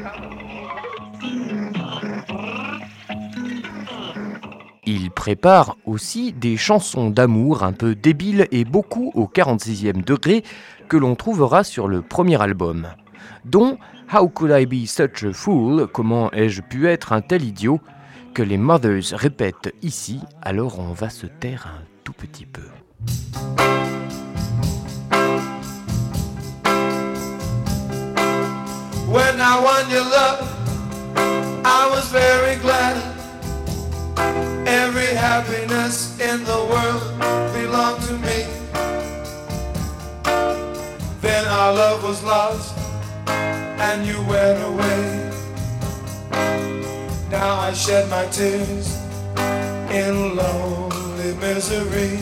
Il 4.84 5.12
prépare 5.12 5.76
aussi 5.86 6.32
des 6.32 6.56
chansons 6.56 7.10
d'amour 7.10 7.62
un 7.62 7.72
peu 7.72 7.94
débiles 7.94 8.48
et 8.50 8.64
beaucoup 8.64 9.12
au 9.14 9.26
46e 9.26 10.04
degré 10.04 10.42
que 10.88 10.96
l'on 10.96 11.14
trouvera 11.14 11.62
sur 11.62 11.86
le 11.86 12.02
premier 12.02 12.42
album, 12.42 12.88
dont 13.44 13.78
How 14.12 14.28
Could 14.28 14.50
I 14.50 14.66
Be 14.66 14.86
Such 14.86 15.22
a 15.22 15.32
Fool 15.32 15.86
Comment 15.86 16.32
ai-je 16.32 16.62
pu 16.62 16.88
être 16.88 17.12
un 17.12 17.20
tel 17.20 17.44
idiot 17.44 17.80
que 18.34 18.42
les 18.42 18.58
Mothers 18.58 19.12
répètent 19.12 19.72
ici, 19.82 20.20
alors 20.42 20.80
on 20.80 20.92
va 20.92 21.08
se 21.08 21.26
taire 21.26 21.68
un 21.68 21.84
tout 22.02 22.12
petit 22.12 22.46
peu. 22.46 22.62
When 29.12 29.40
I 29.40 29.60
won 29.60 29.90
your 29.90 30.04
love, 30.04 30.40
I 31.66 31.86
was 31.90 32.08
very 32.08 32.56
glad. 32.56 32.96
Every 34.66 35.14
happiness 35.14 36.18
in 36.18 36.44
the 36.44 36.60
world 36.72 37.02
belonged 37.52 38.02
to 38.04 38.14
me. 38.14 38.46
Then 41.20 41.46
our 41.46 41.72
love 41.74 42.02
was 42.02 42.22
lost, 42.24 42.76
and 43.28 44.06
you 44.06 44.16
went 44.24 44.62
away. 44.64 45.30
Now 47.30 47.60
I 47.60 47.72
shed 47.74 48.08
my 48.08 48.26
tears 48.26 48.96
in 49.90 50.36
lonely 50.36 51.34
misery. 51.34 52.18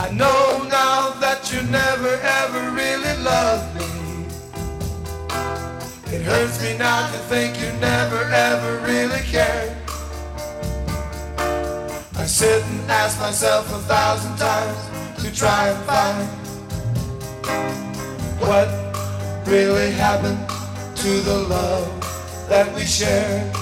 I 0.00 0.10
know 0.12 0.64
now 0.70 1.10
that 1.18 1.52
you 1.52 1.60
never 1.62 2.20
ever 2.22 2.70
really 2.70 3.16
loved 3.24 3.74
me. 3.74 3.84
It 6.14 6.22
hurts 6.22 6.62
me 6.62 6.78
now 6.78 7.10
to 7.10 7.18
think 7.26 7.60
you 7.60 7.72
never 7.80 8.22
ever 8.30 8.78
really 8.86 9.20
cared. 9.22 9.76
I 12.14 12.26
sit 12.26 12.62
and 12.62 12.88
ask 12.88 13.18
myself 13.18 13.66
a 13.74 13.80
thousand 13.90 14.36
times 14.36 14.78
to 15.24 15.34
try 15.34 15.68
and 15.70 15.84
find 15.84 16.28
what 18.38 18.68
really 19.48 19.90
happened 19.90 20.38
to 20.98 21.10
the 21.22 21.38
love 21.38 22.48
that 22.48 22.72
we 22.72 22.82
shared. 22.82 23.52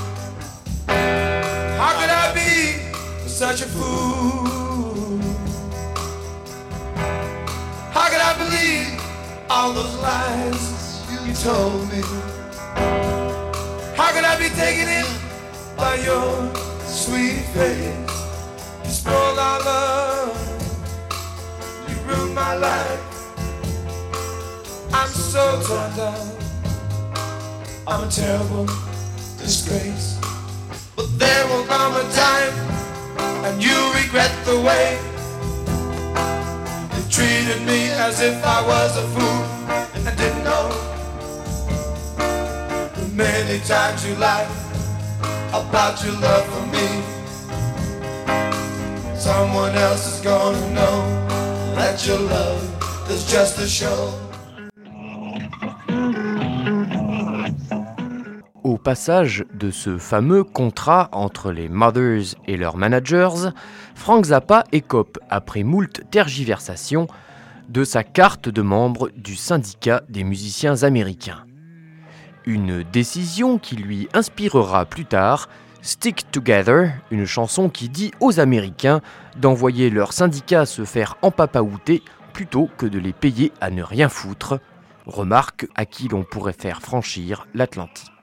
How 1.80 1.98
could 1.98 2.10
I 2.10 2.34
be 2.34 3.26
such 3.26 3.62
a 3.62 3.66
fool? 3.66 4.75
I 8.28 8.32
believe 8.38 9.00
all 9.48 9.72
those 9.72 9.94
lies 10.00 10.76
you 11.24 11.32
told 11.32 11.82
me? 11.92 12.02
How 13.94 14.10
could 14.12 14.24
I 14.24 14.36
be 14.36 14.48
taken 14.48 14.88
in 14.88 15.06
by 15.76 15.94
your 15.94 16.52
sweet 16.82 17.44
face? 17.54 17.94
You 18.84 18.90
spoiled 18.90 19.38
our 19.38 19.60
love, 19.60 20.36
you 21.88 21.94
ruined 22.08 22.34
my 22.34 22.56
life. 22.56 23.02
I'm 24.92 25.08
so 25.08 25.62
torn 25.62 25.96
down, 25.96 26.26
I'm 27.86 28.08
a 28.08 28.10
terrible 28.10 28.66
disgrace. 29.38 30.18
But 30.96 31.16
there 31.16 31.46
will 31.46 31.64
come 31.66 31.94
a 31.94 32.04
time, 32.12 32.54
and 33.46 33.62
you 33.62 33.78
regret 33.94 34.32
the 34.44 34.60
way 34.60 35.15
treated 37.10 37.62
me 37.62 37.90
as 37.90 38.20
if 38.20 38.44
I 38.44 38.66
was 38.66 38.96
a 38.96 39.06
fool 39.14 39.42
and 39.94 40.08
I 40.08 40.14
didn't 40.14 40.44
know. 40.44 40.68
The 42.96 43.08
many 43.14 43.60
times 43.60 44.06
you 44.06 44.14
lied 44.16 44.48
about 45.48 46.02
your 46.04 46.14
love 46.20 46.46
for 46.52 46.66
me. 46.74 46.86
Someone 49.16 49.74
else 49.74 50.14
is 50.14 50.20
gonna 50.20 50.70
know 50.70 50.96
that 51.74 52.06
your 52.06 52.18
love 52.18 53.10
is 53.10 53.24
just 53.30 53.58
a 53.58 53.68
show. 53.68 54.25
Passage 58.86 59.44
de 59.52 59.72
ce 59.72 59.98
fameux 59.98 60.44
contrat 60.44 61.08
entre 61.10 61.50
les 61.50 61.68
Mothers 61.68 62.36
et 62.46 62.56
leurs 62.56 62.76
managers, 62.76 63.50
Frank 63.96 64.26
Zappa 64.26 64.62
écope, 64.70 65.18
après 65.28 65.64
moult 65.64 66.08
tergiversations, 66.12 67.08
de 67.68 67.82
sa 67.82 68.04
carte 68.04 68.48
de 68.48 68.62
membre 68.62 69.10
du 69.16 69.34
syndicat 69.34 70.02
des 70.08 70.22
musiciens 70.22 70.84
américains. 70.84 71.44
Une 72.44 72.84
décision 72.84 73.58
qui 73.58 73.74
lui 73.74 74.08
inspirera 74.14 74.84
plus 74.84 75.04
tard 75.04 75.48
Stick 75.82 76.30
Together, 76.30 76.92
une 77.10 77.26
chanson 77.26 77.68
qui 77.68 77.88
dit 77.88 78.12
aux 78.20 78.38
Américains 78.38 79.00
d'envoyer 79.36 79.90
leur 79.90 80.12
syndicat 80.12 80.64
se 80.64 80.84
faire 80.84 81.16
empapaouter 81.22 82.04
plutôt 82.32 82.70
que 82.78 82.86
de 82.86 83.00
les 83.00 83.12
payer 83.12 83.50
à 83.60 83.70
ne 83.70 83.82
rien 83.82 84.08
foutre, 84.08 84.60
remarque 85.06 85.66
à 85.74 85.86
qui 85.86 86.06
l'on 86.06 86.22
pourrait 86.22 86.52
faire 86.52 86.82
franchir 86.82 87.48
l'Atlantique. 87.52 88.15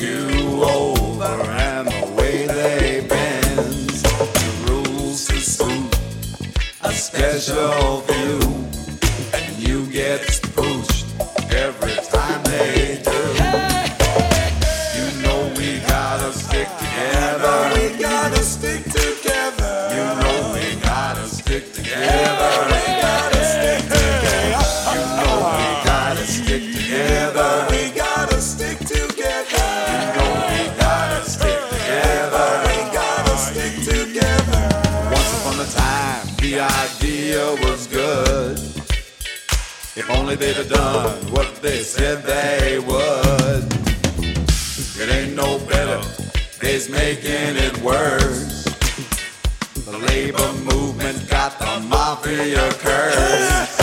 You 0.00 0.62
over 0.62 1.24
and 1.24 1.88
the 1.88 2.14
way 2.16 2.46
they 2.46 3.04
bend. 3.08 3.88
The 3.90 4.66
rules 4.70 5.28
a 6.82 6.92
special 6.92 8.00
few, 8.02 8.17
idea 37.28 37.68
was 37.68 37.86
good. 37.86 38.58
If 39.96 40.08
only 40.10 40.34
they'd 40.34 40.56
have 40.56 40.68
done 40.70 41.30
what 41.30 41.56
they 41.56 41.82
said 41.82 42.22
they 42.22 42.78
would. 42.78 43.64
It 45.00 45.10
ain't 45.10 45.36
no 45.36 45.58
better, 45.58 46.00
they's 46.60 46.88
making 46.88 47.56
it 47.56 47.76
worse. 47.82 48.64
The 49.74 49.98
labor 50.08 50.52
movement 50.72 51.28
got 51.28 51.58
the 51.58 51.80
mafia 51.88 52.72
curse. 52.74 53.77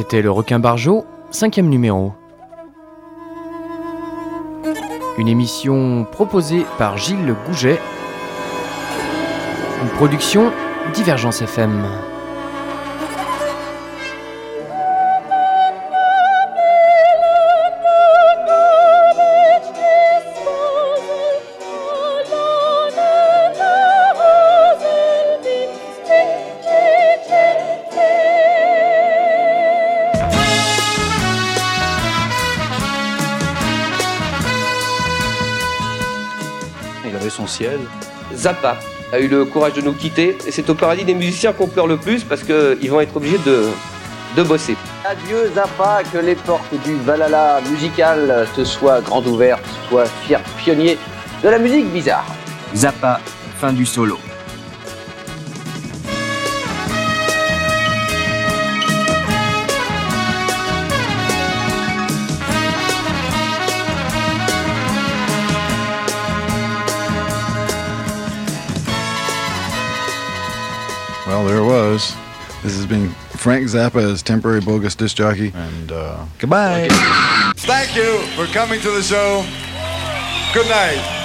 C'était 0.00 0.22
le 0.22 0.30
requin 0.30 0.58
Barjot, 0.58 1.04
cinquième 1.30 1.68
numéro. 1.68 2.14
Une 5.18 5.28
émission 5.28 6.06
proposée 6.10 6.64
par 6.78 6.96
Gilles 6.96 7.36
Gouget. 7.46 7.78
Une 9.82 9.88
production 9.90 10.52
Divergence 10.94 11.42
FM. 11.42 11.84
Zappa 38.40 38.78
a 39.12 39.18
eu 39.20 39.28
le 39.28 39.44
courage 39.44 39.74
de 39.74 39.82
nous 39.82 39.92
quitter 39.92 40.38
et 40.46 40.50
c'est 40.50 40.68
au 40.70 40.74
paradis 40.74 41.04
des 41.04 41.14
musiciens 41.14 41.52
qu'on 41.52 41.66
pleure 41.66 41.86
le 41.86 41.98
plus 41.98 42.24
parce 42.24 42.42
qu'ils 42.42 42.90
vont 42.90 43.00
être 43.00 43.14
obligés 43.14 43.38
de, 43.44 43.68
de 44.34 44.42
bosser. 44.42 44.76
Adieu 45.04 45.50
Zappa, 45.54 46.02
que 46.10 46.18
les 46.18 46.36
portes 46.36 46.72
du 46.84 46.94
Valhalla 47.04 47.60
musical 47.70 48.46
te 48.56 48.64
soient 48.64 49.02
grandes 49.02 49.26
ouvertes, 49.26 49.64
sois 49.90 50.06
fier 50.24 50.40
pionnier 50.56 50.96
de 51.42 51.48
la 51.50 51.58
musique 51.58 51.86
bizarre. 51.92 52.24
Zappa, 52.74 53.20
fin 53.60 53.74
du 53.74 53.84
solo. 53.84 54.18
Frank 73.40 73.64
Zappa 73.68 74.02
as 74.02 74.22
temporary 74.22 74.60
bogus 74.60 74.94
disc 74.94 75.16
jockey, 75.16 75.50
and 75.54 75.90
uh, 75.90 76.26
goodbye. 76.38 76.88
Thank 77.56 77.96
you 77.96 78.18
for 78.36 78.44
coming 78.52 78.82
to 78.82 78.90
the 78.90 79.02
show. 79.02 79.42
Good 80.52 80.68
night. 80.68 81.19